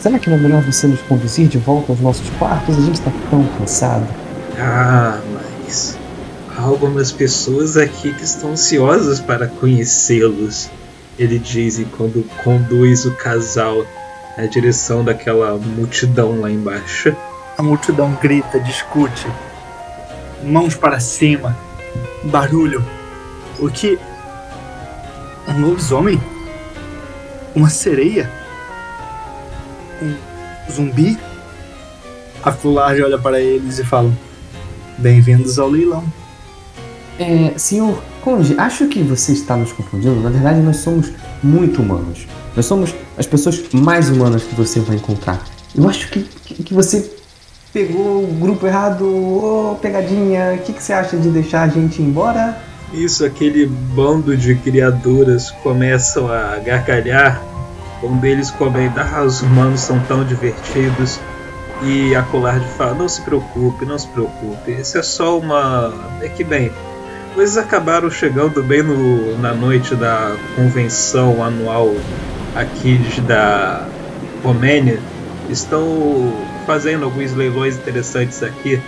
Será 0.00 0.16
que 0.16 0.30
não 0.30 0.36
é 0.36 0.40
melhor 0.40 0.62
você 0.62 0.86
nos 0.86 1.02
conduzir 1.02 1.48
de 1.48 1.58
volta 1.58 1.90
aos 1.90 2.00
nossos 2.00 2.30
quartos? 2.38 2.78
A 2.78 2.80
gente 2.80 3.00
está 3.00 3.10
tão 3.30 3.44
cansado. 3.58 4.06
Ah, 4.56 5.20
mas 5.34 5.98
há 6.56 6.62
algumas 6.62 7.10
pessoas 7.10 7.76
aqui 7.76 8.14
que 8.14 8.22
estão 8.22 8.52
ansiosas 8.52 9.18
para 9.18 9.48
conhecê-los. 9.48 10.70
Ele 11.18 11.36
diz 11.36 11.80
enquanto 11.80 12.24
conduz 12.44 13.06
o 13.06 13.10
casal 13.16 13.84
na 14.36 14.46
direção 14.46 15.02
daquela 15.02 15.58
multidão 15.58 16.40
lá 16.40 16.48
embaixo. 16.48 17.14
A 17.56 17.62
multidão 17.62 18.16
grita, 18.22 18.60
discute, 18.60 19.26
mãos 20.44 20.76
para 20.76 21.00
cima, 21.00 21.56
barulho. 22.22 22.84
O 23.58 23.68
que? 23.68 23.98
Um 25.48 25.60
lobisomem? 25.60 26.22
Uma 27.52 27.68
sereia? 27.68 28.37
Um 30.02 30.14
zumbi? 30.72 31.18
A 32.42 32.52
Fulard 32.52 33.02
olha 33.02 33.18
para 33.18 33.40
eles 33.40 33.78
e 33.78 33.84
fala: 33.84 34.12
Bem-vindos 34.98 35.58
ao 35.58 35.68
leilão. 35.68 36.04
É, 37.18 37.52
senhor 37.56 38.00
Conde, 38.28 38.54
acho 38.58 38.86
que 38.88 39.02
você 39.02 39.32
está 39.32 39.56
nos 39.56 39.72
confundindo. 39.72 40.20
Na 40.20 40.30
verdade, 40.30 40.60
nós 40.60 40.76
somos 40.76 41.10
muito 41.42 41.80
humanos. 41.80 42.26
Nós 42.54 42.66
somos 42.66 42.94
as 43.16 43.26
pessoas 43.26 43.62
mais 43.72 44.10
humanas 44.10 44.42
que 44.42 44.54
você 44.54 44.80
vai 44.80 44.96
encontrar. 44.96 45.42
Eu 45.74 45.88
acho 45.88 46.10
que, 46.10 46.22
que, 46.44 46.62
que 46.62 46.74
você 46.74 47.10
pegou 47.72 48.24
o 48.24 48.26
grupo 48.38 48.66
errado. 48.66 49.04
Ô, 49.04 49.72
oh, 49.72 49.74
pegadinha, 49.76 50.54
o 50.54 50.58
que, 50.58 50.72
que 50.72 50.82
você 50.82 50.92
acha 50.92 51.16
de 51.16 51.30
deixar 51.30 51.62
a 51.62 51.68
gente 51.68 52.02
ir 52.02 52.04
embora? 52.04 52.60
Isso, 52.92 53.24
aquele 53.24 53.66
bando 53.66 54.36
de 54.36 54.54
criaturas 54.56 55.50
começam 55.62 56.30
a 56.30 56.56
gargalhar. 56.58 57.42
Um 58.02 58.16
deles 58.18 58.50
comenta: 58.50 59.02
Ah, 59.02 59.22
os 59.22 59.42
humanos 59.42 59.80
são 59.80 59.98
tão 60.00 60.24
divertidos. 60.24 61.20
E 61.82 62.14
a 62.14 62.22
Colarde 62.22 62.66
fala: 62.76 62.94
Não 62.94 63.08
se 63.08 63.20
preocupe, 63.22 63.84
não 63.84 63.98
se 63.98 64.08
preocupe. 64.08 64.72
Isso 64.72 64.98
é 64.98 65.02
só 65.02 65.38
uma. 65.38 65.92
É 66.20 66.28
que 66.28 66.44
bem, 66.44 66.72
coisas 67.34 67.56
acabaram 67.56 68.10
chegando 68.10 68.62
bem 68.62 68.82
no, 68.82 69.38
na 69.38 69.54
noite 69.54 69.94
da 69.94 70.36
convenção 70.56 71.42
anual 71.42 71.94
aqui 72.54 72.98
da 73.26 73.86
Romênia. 74.42 74.98
Estão 75.48 76.32
fazendo 76.66 77.04
alguns 77.04 77.32
leilões 77.32 77.76
interessantes 77.76 78.42
aqui. 78.42 78.80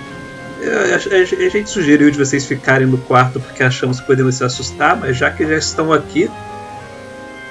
A, 0.62 1.48
gente 1.48 1.70
sugeriu 1.70 2.10
de 2.10 2.18
vocês 2.18 2.44
ficarem 2.44 2.86
no 2.86 2.98
quarto 2.98 3.40
porque 3.40 3.62
achamos 3.62 3.98
que 3.98 4.06
poderiam 4.06 4.30
se 4.30 4.44
assustar, 4.44 4.94
mas 4.94 5.16
já 5.16 5.30
que 5.30 5.46
já 5.46 5.56
estão 5.56 5.90
aqui, 5.90 6.30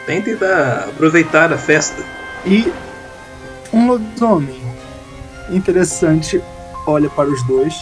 tentem 0.09 0.35
dar, 0.35 0.85
aproveitar 0.89 1.53
a 1.53 1.57
festa. 1.57 2.03
E 2.43 2.73
um 3.71 3.85
lobisomem 3.85 4.59
interessante 5.51 6.41
olha 6.87 7.07
para 7.11 7.29
os 7.29 7.43
dois 7.43 7.75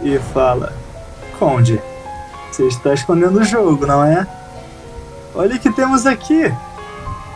e 0.00 0.18
fala: 0.32 0.72
Conde, 1.38 1.78
você 2.50 2.66
está 2.66 2.94
escondendo 2.94 3.40
o 3.40 3.44
jogo, 3.44 3.84
não 3.84 4.02
é? 4.02 4.26
Olha 5.34 5.56
o 5.56 5.58
que 5.58 5.70
temos 5.70 6.06
aqui. 6.06 6.50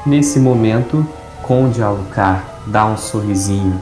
Nesse 0.07 0.41
momento, 0.41 1.07
Conde 1.43 1.83
Alucard 1.83 2.43
dá 2.67 2.87
um 2.87 2.97
sorrisinho. 2.97 3.79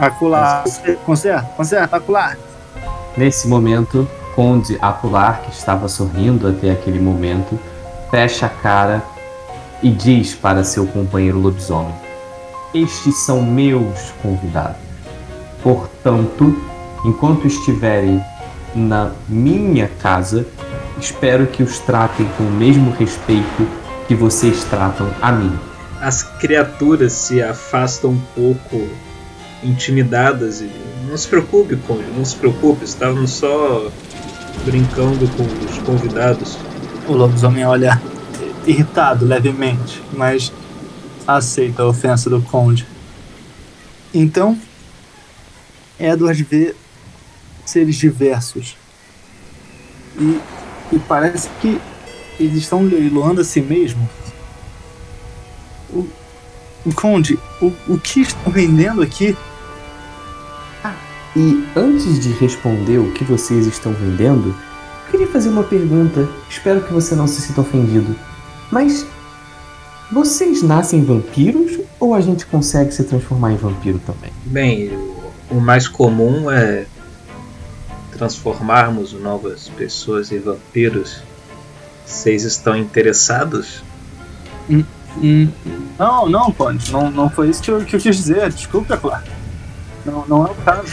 Acular, 0.00 0.64
conserta, 1.06 1.48
conserta, 1.56 1.96
acular. 1.96 2.36
Nesse 3.16 3.46
momento, 3.46 4.08
Conde 4.34 4.76
Acular, 4.82 5.42
que 5.42 5.52
estava 5.52 5.86
sorrindo 5.86 6.48
até 6.48 6.72
aquele 6.72 6.98
momento, 6.98 7.56
fecha 8.10 8.46
a 8.46 8.48
cara 8.48 9.11
e 9.82 9.90
diz 9.90 10.34
para 10.34 10.64
seu 10.64 10.86
companheiro 10.86 11.38
lobisomem: 11.38 11.94
Estes 12.74 13.16
são 13.24 13.42
meus 13.42 14.12
convidados. 14.22 14.80
Portanto, 15.62 16.56
enquanto 17.04 17.46
estiverem 17.46 18.22
na 18.74 19.12
minha 19.28 19.88
casa, 20.00 20.46
espero 20.98 21.46
que 21.46 21.62
os 21.62 21.78
tratem 21.78 22.26
com 22.36 22.44
o 22.44 22.50
mesmo 22.50 22.90
respeito 22.92 23.68
que 24.08 24.14
vocês 24.14 24.64
tratam 24.64 25.08
a 25.20 25.30
mim 25.30 25.58
as 26.02 26.24
criaturas 26.24 27.12
se 27.12 27.40
afastam 27.40 28.10
um 28.10 28.20
pouco 28.34 28.88
intimidadas 29.62 30.60
e 30.60 30.68
não 31.08 31.16
se 31.16 31.28
preocupe, 31.28 31.76
Conde, 31.76 32.04
não 32.16 32.24
se 32.24 32.34
preocupe, 32.34 32.84
estavam 32.84 33.24
só 33.24 33.88
brincando 34.64 35.28
com 35.36 35.44
os 35.44 35.78
convidados. 35.78 36.58
O 37.06 37.12
lobisomem 37.12 37.64
olha 37.64 38.02
irritado 38.66 39.24
levemente, 39.24 40.02
mas 40.12 40.52
aceita 41.26 41.82
a 41.82 41.86
ofensa 41.86 42.28
do 42.28 42.40
Conde. 42.42 42.86
Então, 44.12 44.58
Edward 45.98 46.42
vê 46.44 46.74
seres 47.64 47.96
diversos. 47.96 48.76
E, 50.18 50.40
e 50.92 50.98
parece 50.98 51.48
que 51.60 51.80
eles 52.38 52.58
estão 52.58 52.82
leiloando 52.82 53.40
a 53.40 53.44
si 53.44 53.60
mesmo 53.60 54.08
o, 55.92 56.08
o 56.84 56.94
Conde, 56.94 57.38
o, 57.60 57.72
o 57.88 57.98
que 57.98 58.20
estão 58.22 58.50
vendendo 58.50 59.02
aqui? 59.02 59.36
Ah, 60.82 60.94
e 61.36 61.64
antes 61.76 62.18
de 62.20 62.32
responder 62.32 62.98
o 62.98 63.12
que 63.12 63.24
vocês 63.24 63.66
estão 63.66 63.92
vendendo, 63.92 64.54
queria 65.10 65.28
fazer 65.28 65.50
uma 65.50 65.62
pergunta. 65.62 66.28
Espero 66.48 66.82
que 66.82 66.92
você 66.92 67.14
não 67.14 67.26
se 67.26 67.40
sinta 67.40 67.60
ofendido. 67.60 68.16
Mas 68.72 69.06
vocês 70.10 70.62
nascem 70.62 71.04
vampiros 71.04 71.78
ou 72.00 72.14
a 72.14 72.20
gente 72.20 72.46
consegue 72.46 72.92
se 72.92 73.04
transformar 73.04 73.52
em 73.52 73.56
vampiro 73.56 74.00
também? 74.04 74.32
Bem, 74.46 74.90
o 75.50 75.60
mais 75.60 75.86
comum 75.86 76.50
é 76.50 76.86
transformarmos 78.12 79.12
novas 79.12 79.68
pessoas 79.68 80.32
em 80.32 80.40
vampiros. 80.40 81.22
Vocês 82.06 82.44
estão 82.44 82.74
interessados? 82.74 83.84
Hum, 84.68 84.84
Hum, 85.18 85.48
não, 85.98 86.26
não, 86.26 86.50
Conde, 86.50 86.90
não, 86.90 87.10
não 87.10 87.28
foi 87.28 87.50
isso 87.50 87.62
que 87.62 87.70
eu, 87.70 87.84
que 87.84 87.96
eu 87.96 88.00
quis 88.00 88.16
dizer, 88.16 88.50
desculpa, 88.50 88.96
claro. 88.96 89.24
Não, 90.06 90.24
não 90.26 90.46
é 90.46 90.50
o 90.50 90.54
caso. 90.54 90.90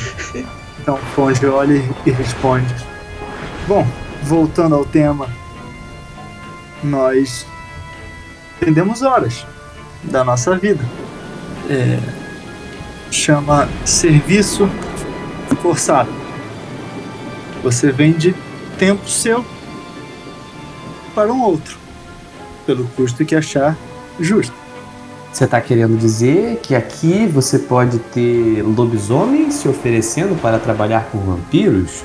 Então 0.81 0.95
o 0.95 1.15
Conde 1.15 1.45
olha 1.45 1.81
e 2.05 2.11
responde. 2.11 2.75
Bom, 3.67 3.87
voltando 4.23 4.75
ao 4.75 4.83
tema, 4.83 5.27
nós 6.83 7.45
vendemos 8.59 9.01
horas 9.01 9.45
da 10.03 10.23
nossa 10.23 10.57
vida. 10.57 10.83
É, 11.69 11.99
chama 13.11 13.67
serviço 13.85 14.69
forçado. 15.61 16.09
Você 17.63 17.91
vende 17.91 18.33
tempo 18.77 19.07
seu 19.07 19.43
para 21.13 21.31
um 21.33 21.41
outro, 21.41 21.77
pelo 22.65 22.85
custo 22.95 23.25
que 23.25 23.35
achar 23.35 23.75
justo. 24.19 24.53
Você 25.31 25.43
está 25.43 25.61
querendo 25.61 25.97
dizer 25.97 26.59
que 26.63 26.73
aqui 26.73 27.27
você 27.27 27.59
pode 27.59 27.99
ter 27.99 28.63
lobisomens 28.63 29.55
se 29.55 29.67
oferecendo 29.67 30.39
para 30.41 30.57
trabalhar 30.57 31.09
com 31.11 31.19
vampiros? 31.19 32.03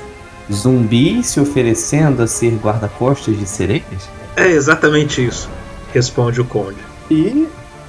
Zumbis 0.51 1.27
se 1.27 1.39
oferecendo 1.39 2.21
a 2.21 2.27
ser 2.27 2.51
guarda-costas 2.55 3.37
de 3.37 3.47
sereias? 3.47 4.09
É 4.35 4.47
exatamente 4.47 5.25
isso, 5.25 5.49
responde 5.95 6.41
o 6.41 6.45
Conde. 6.45 6.77
E, 7.09 7.47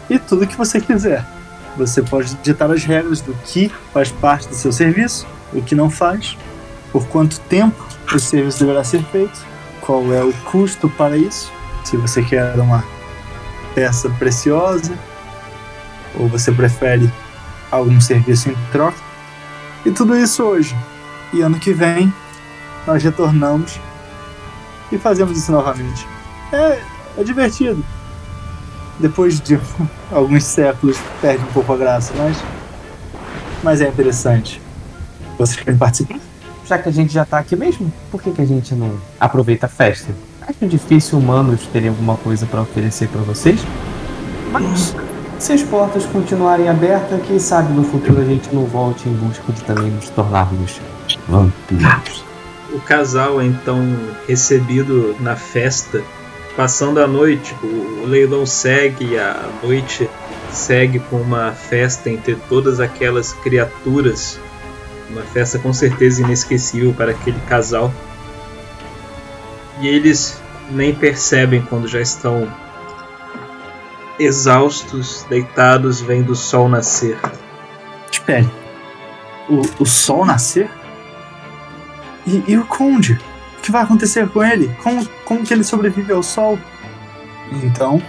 e 0.09 0.19
tudo 0.19 0.47
que 0.47 0.57
você 0.57 0.81
quiser. 0.81 1.27
Você 1.77 2.03
pode 2.03 2.35
ditar 2.37 2.71
as 2.71 2.85
regras 2.85 3.21
do 3.21 3.35
que 3.45 3.71
faz 3.93 4.11
parte 4.11 4.49
do 4.49 4.55
seu 4.55 4.73
serviço, 4.73 5.27
o 5.53 5.61
que 5.61 5.75
não 5.75 5.91
faz, 5.91 6.39
por 6.93 7.07
quanto 7.09 7.39
tempo 7.41 7.87
o 8.15 8.19
serviço 8.19 8.61
deverá 8.61 8.85
ser 8.85 9.03
feito, 9.07 9.45
qual 9.81 10.13
é 10.13 10.23
o 10.23 10.33
custo 10.45 10.89
para 10.89 11.17
isso, 11.17 11.53
se 11.85 11.97
você 11.97 12.23
quer 12.23 12.55
uma 12.55 12.85
peça 13.75 14.09
preciosa? 14.11 14.97
Ou 16.19 16.29
você 16.29 16.51
prefere 16.51 17.13
algum 17.71 18.01
serviço 18.01 18.49
em 18.49 18.57
troca? 18.73 18.97
E 19.85 19.91
tudo 19.91 20.17
isso 20.17 20.43
hoje. 20.43 20.75
E 21.33 21.43
ano 21.43 21.59
que 21.59 21.73
vem 21.73 22.13
nós 22.87 23.03
retornamos 23.03 23.79
e 24.91 24.97
fazemos 24.97 25.37
isso 25.37 25.53
novamente. 25.53 26.07
É, 26.53 26.81
é 27.19 27.25
divertido. 27.25 27.85
Depois 28.99 29.41
de 29.41 29.59
alguns 30.11 30.45
séculos 30.45 30.97
perde 31.21 31.43
um 31.45 31.53
pouco 31.53 31.73
a 31.73 31.77
graça, 31.77 32.13
mas, 32.17 32.37
mas 33.63 33.81
é 33.81 33.89
interessante. 33.89 34.61
Vocês 35.39 35.61
querem 35.63 35.79
participar? 35.79 36.19
Já 36.67 36.79
que 36.79 36.89
a 36.89 36.93
gente 36.93 37.13
já 37.13 37.25
tá 37.25 37.39
aqui 37.39 37.55
mesmo, 37.55 37.93
por 38.11 38.21
que, 38.21 38.31
que 38.33 38.43
a 38.43 38.47
gente 38.47 38.75
não 38.75 38.99
aproveita 39.21 39.67
a 39.67 39.69
festa? 39.69 40.13
Acho 40.43 40.67
difícil 40.67 41.19
humanos 41.19 41.67
terem 41.73 41.89
alguma 41.89 42.17
coisa 42.17 42.47
para 42.47 42.63
oferecer 42.63 43.09
para 43.09 43.21
vocês. 43.23 43.61
Mas 44.51 44.95
se 45.39 45.53
as 45.53 45.63
portas 45.63 46.07
continuarem 46.07 46.69
abertas, 46.69 47.21
quem 47.27 47.39
sabe 47.39 47.73
no 47.73 47.85
futuro 47.85 48.21
a 48.21 48.25
gente 48.25 48.55
não 48.55 48.65
volte 48.65 49.09
em 49.09 49.13
busca 49.13 49.53
de 49.53 49.63
também 49.63 49.91
nos 49.91 50.09
tornarmos 50.09 50.81
vampiros. 51.29 52.25
O 52.73 52.81
casal 52.81 53.41
é 53.41 53.45
então 53.45 53.79
recebido 54.27 55.15
na 55.21 55.37
festa, 55.37 56.03
passando 56.57 57.01
a 57.01 57.07
noite. 57.07 57.55
O 57.63 58.07
leilão 58.07 58.47
segue, 58.47 59.19
a 59.19 59.49
noite 59.63 60.09
segue 60.51 60.99
com 60.99 61.17
uma 61.17 61.53
festa 61.53 62.11
entre 62.11 62.37
todas 62.49 62.81
aquelas 62.81 63.33
criaturas. 63.35 64.41
Uma 65.11 65.23
festa 65.23 65.59
com 65.59 65.73
certeza 65.73 66.23
inesquecível 66.23 66.93
para 66.95 67.13
aquele 67.13 67.39
casal. 67.41 67.93
E 69.81 69.87
eles 69.87 70.41
nem 70.71 70.95
percebem 70.95 71.63
quando 71.63 71.87
já 71.87 72.01
estão 72.01 72.51
exaustos, 74.19 75.25
deitados, 75.29 76.01
vendo 76.01 76.33
o 76.33 76.37
sol 76.37 76.69
nascer. 76.69 77.19
Espere. 78.11 78.49
O, 79.49 79.61
o 79.83 79.87
sol 79.87 80.25
nascer? 80.25 80.69
E, 82.27 82.43
e 82.49 82.59
o 82.59 82.65
Conde? 82.65 83.21
O 83.67 83.69
que 83.69 83.73
vai 83.73 83.83
acontecer 83.83 84.29
com 84.29 84.45
ele? 84.45 84.69
Como, 84.81 85.05
como 85.25 85.45
que 85.45 85.53
ele 85.53 85.65
sobrevive 85.65 86.13
ao 86.13 86.23
sol? 86.23 86.57
Então, 87.65 88.01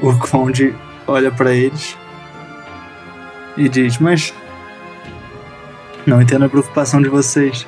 o 0.00 0.16
Conde 0.16 0.72
olha 1.08 1.28
para 1.32 1.52
eles 1.52 1.98
e 3.56 3.68
diz: 3.68 3.98
Mas 3.98 4.32
não 6.06 6.22
entendo 6.22 6.44
a 6.44 6.48
preocupação 6.48 7.02
de 7.02 7.08
vocês. 7.08 7.66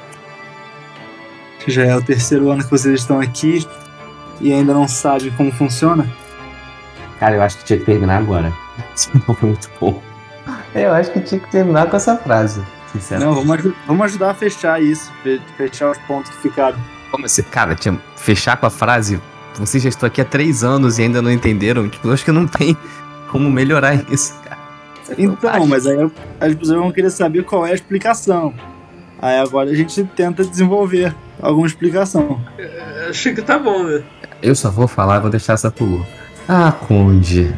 Já 1.67 1.83
é 1.83 1.97
o 1.97 2.01
terceiro 2.01 2.49
ano 2.53 2.63
que 2.63 2.71
vocês 2.71 3.01
estão 3.01 3.19
aqui 3.19 3.67
e 4.41 4.53
ainda 4.53 4.73
não 4.73 4.87
sabem 4.87 5.33
como 5.33 5.51
funciona. 5.51 6.09
Cara, 7.19 7.35
eu 7.35 7.43
acho 7.43 7.59
que 7.59 7.65
tinha 7.65 7.81
que 7.81 7.85
terminar 7.85 8.19
agora. 8.19 8.53
Isso 8.95 9.11
foi 9.27 9.49
muito 9.49 9.69
bom. 9.81 10.01
Eu 10.73 10.93
acho 10.93 11.11
que 11.11 11.21
tinha 11.21 11.41
que 11.41 11.51
terminar 11.51 11.91
com 11.91 11.97
essa 11.97 12.17
frase. 12.17 12.63
Não, 13.19 13.35
vamos, 13.35 13.73
vamos 13.87 14.05
ajudar 14.07 14.31
a 14.31 14.35
fechar 14.35 14.83
isso, 14.83 15.11
fe- 15.23 15.41
fechar 15.57 15.91
os 15.91 15.99
pontos 15.99 16.31
que 16.31 16.37
ficaram. 16.43 16.79
Como 17.11 17.25
assim? 17.27 17.43
Cara, 17.43 17.75
tinha 17.75 17.99
fechar 18.17 18.57
com 18.57 18.67
a 18.67 18.71
frase. 18.71 19.21
Vocês 19.57 19.83
já 19.83 19.89
estão 19.91 20.07
aqui 20.07 20.21
há 20.21 20.25
três 20.25 20.65
anos 20.65 20.99
e 20.99 21.03
ainda 21.03 21.21
não 21.21 21.31
entenderam. 21.31 21.89
Tipo, 21.89 22.09
eu 22.09 22.13
acho 22.15 22.25
que 22.25 22.33
não 22.33 22.47
tem 22.47 22.77
como 23.31 23.51
melhorar 23.51 23.95
isso, 24.11 24.35
cara. 24.45 24.59
É 25.11 25.15
Então, 25.19 25.67
mas 25.67 25.87
aí 25.87 26.11
as 26.41 26.55
pessoas 26.55 26.79
vão 26.79 26.91
querer 26.93 27.11
saber 27.11 27.45
qual 27.45 27.67
é 27.67 27.73
a 27.73 27.75
explicação. 27.75 28.55
Aí 29.21 29.39
agora 29.39 29.71
a 29.71 29.75
gente 29.75 30.03
tenta 30.17 30.45
desenvolver 30.45 31.15
alguma 31.41 31.67
explicação. 31.67 32.41
Acho 33.09 33.35
que 33.35 33.43
tá 33.43 33.59
bom, 33.59 33.85
né? 33.85 34.03
Eu 34.43 34.55
só 34.55 34.71
vou 34.71 34.89
falar, 34.89 35.21
vou 35.21 35.31
deixar 35.31 35.53
essa 35.53 35.71
pro. 35.71 36.05
Ah, 36.49 36.73
Conde. 36.73 37.55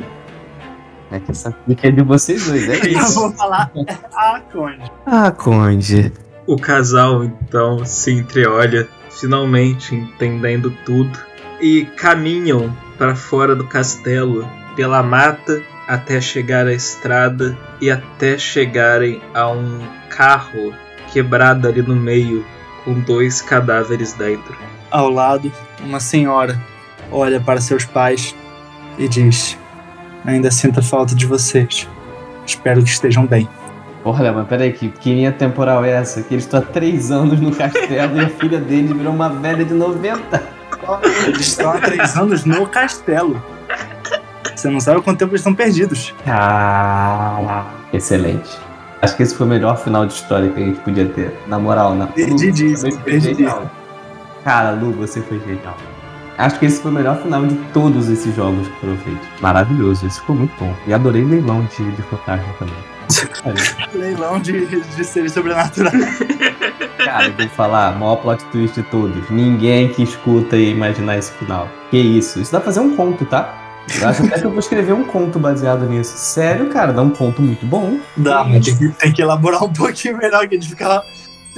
É 1.10 1.20
que 1.20 1.30
essa 1.30 1.54
fica 1.66 1.88
é 1.88 1.90
de 1.90 2.02
vocês 2.02 2.46
dois, 2.46 2.68
é 2.68 2.76
Eu 2.86 3.00
isso. 3.00 3.14
vou 3.14 3.32
falar 3.32 3.70
a 4.14 4.40
Conde. 4.40 4.92
Ah, 5.06 5.30
Conde. 5.30 6.12
O 6.46 6.56
casal 6.56 7.24
então 7.24 7.84
se 7.84 8.12
entreolha, 8.12 8.88
finalmente 9.10 9.94
entendendo 9.94 10.70
tudo, 10.84 11.18
e 11.60 11.84
caminham 11.96 12.74
para 12.98 13.14
fora 13.14 13.54
do 13.56 13.66
castelo, 13.66 14.48
pela 14.76 15.02
mata, 15.02 15.62
até 15.86 16.20
chegar 16.20 16.66
à 16.66 16.72
estrada 16.72 17.56
e 17.80 17.90
até 17.90 18.36
chegarem 18.38 19.20
a 19.32 19.48
um 19.48 19.80
carro 20.10 20.74
quebrado 21.12 21.68
ali 21.68 21.82
no 21.82 21.96
meio, 21.96 22.44
com 22.84 22.94
dois 23.00 23.40
cadáveres 23.40 24.12
dentro. 24.12 24.56
Ao 24.90 25.08
lado, 25.08 25.50
uma 25.80 26.00
senhora 26.00 26.60
olha 27.10 27.40
para 27.40 27.60
seus 27.60 27.84
pais 27.84 28.34
e 28.98 29.08
diz: 29.08 29.56
Ainda 30.24 30.50
sinto 30.50 30.82
falta 30.82 31.14
de 31.14 31.26
vocês. 31.26 31.88
Espero 32.46 32.82
que 32.82 32.88
estejam 32.88 33.26
bem. 33.26 33.48
Porra, 34.02 34.30
mas 34.32 34.46
peraí, 34.46 34.72
que, 34.72 34.88
que 34.90 35.14
linha 35.14 35.32
temporal 35.32 35.84
é 35.84 35.90
essa? 35.90 36.22
Que 36.22 36.34
eles 36.34 36.44
estão 36.44 36.60
há 36.60 36.62
três 36.62 37.10
anos 37.10 37.40
no 37.40 37.54
castelo 37.54 38.16
e 38.16 38.20
a 38.20 38.28
filha 38.28 38.60
dele 38.60 38.92
virou 38.92 39.12
uma 39.12 39.30
velha 39.30 39.64
de 39.64 39.72
90. 39.72 40.42
Eles 41.26 41.40
estão 41.40 41.70
há 41.70 41.78
três 41.78 42.16
anos 42.16 42.44
no 42.44 42.66
castelo. 42.66 43.42
Você 44.54 44.68
não 44.68 44.80
sabe 44.80 45.00
quanto 45.00 45.18
tempo 45.18 45.32
eles 45.32 45.40
estão 45.40 45.54
perdidos. 45.54 46.14
Caraca. 46.24 47.64
Excelente. 47.92 48.58
Acho 49.00 49.16
que 49.16 49.22
esse 49.22 49.34
foi 49.34 49.46
o 49.46 49.48
melhor 49.48 49.76
final 49.76 50.06
de 50.06 50.14
história 50.14 50.50
que 50.50 50.62
a 50.62 50.64
gente 50.64 50.80
podia 50.80 51.06
ter. 51.06 51.34
Na 51.46 51.58
moral, 51.58 51.94
na 51.94 52.06
você 52.06 52.26
foi 52.26 52.26
perdidíssimo. 52.26 53.20
genial. 53.20 53.70
Cara, 54.44 54.70
Lu, 54.72 54.92
você 54.92 55.20
foi 55.22 55.40
genial. 55.40 55.76
Acho 56.36 56.58
que 56.58 56.66
esse 56.66 56.80
foi 56.80 56.90
o 56.90 56.94
melhor 56.94 57.20
final 57.22 57.46
de 57.46 57.54
todos 57.72 58.08
esses 58.08 58.34
jogos 58.34 58.66
que 58.66 58.80
foram 58.80 58.96
feitos. 58.98 59.26
Maravilhoso, 59.40 60.06
esse 60.06 60.20
ficou 60.20 60.34
muito 60.34 60.52
bom. 60.58 60.74
E 60.86 60.92
adorei 60.92 61.24
leilão 61.24 61.64
de, 61.64 61.90
de 61.92 62.02
fantasma 62.02 62.52
também. 62.58 62.74
Leilão 63.94 64.40
de, 64.40 64.66
de 64.66 65.04
seres 65.04 65.32
sobrenaturais. 65.32 66.18
Cara, 67.04 67.26
eu 67.26 67.32
vou 67.34 67.48
falar, 67.48 67.98
maior 67.98 68.16
plot 68.16 68.44
twist 68.46 68.80
de 68.80 68.82
todos. 68.88 69.28
Ninguém 69.30 69.88
que 69.88 70.02
escuta 70.02 70.56
ia 70.56 70.70
imaginar 70.70 71.18
esse 71.18 71.32
final. 71.32 71.68
Que 71.90 71.98
isso? 71.98 72.40
Isso 72.40 72.50
dá 72.50 72.58
pra 72.58 72.66
fazer 72.66 72.80
um 72.80 72.96
conto, 72.96 73.24
tá? 73.26 73.60
Eu 74.00 74.08
acho 74.08 74.24
até 74.24 74.40
que 74.40 74.46
eu 74.46 74.50
vou 74.50 74.58
escrever 74.58 74.94
um 74.94 75.04
conto 75.04 75.38
baseado 75.38 75.84
nisso. 75.86 76.16
Sério, 76.16 76.70
cara, 76.70 76.92
dá 76.92 77.02
um 77.02 77.10
conto 77.10 77.42
muito 77.42 77.66
bom. 77.66 77.98
Dá, 78.16 78.42
mas 78.42 78.64
tem 78.64 78.76
que, 78.76 78.88
tem 78.88 79.12
que 79.12 79.22
elaborar 79.22 79.62
um 79.62 79.72
pouquinho 79.72 80.16
melhor, 80.16 80.48
que 80.48 80.56
a 80.56 80.58
gente 80.58 80.70
fica, 80.70 81.04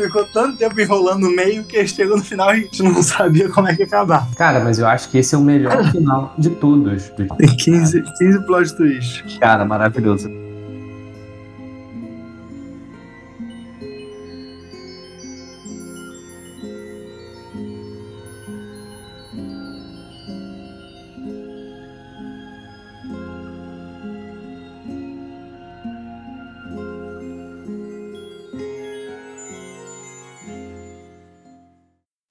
ficou 0.04 0.24
tanto 0.24 0.58
tempo 0.58 0.80
enrolando 0.80 1.22
no 1.22 1.34
meio 1.34 1.64
que 1.64 1.86
chegou 1.86 2.16
no 2.16 2.24
final 2.24 2.50
e 2.50 2.52
a 2.52 2.56
gente 2.56 2.82
não 2.82 3.02
sabia 3.02 3.48
como 3.48 3.68
é 3.68 3.74
que 3.74 3.82
ia 3.82 3.86
acabar. 3.86 4.28
Cara, 4.36 4.60
mas 4.60 4.78
eu 4.78 4.86
acho 4.86 5.08
que 5.10 5.18
esse 5.18 5.34
é 5.34 5.38
o 5.38 5.42
melhor 5.42 5.90
final 5.90 6.34
de 6.38 6.50
todos. 6.50 7.10
Tem 7.10 7.26
15, 7.56 8.02
15 8.18 8.46
plot 8.46 8.76
twists. 8.76 9.38
Cara, 9.38 9.64
maravilhoso. 9.64 10.45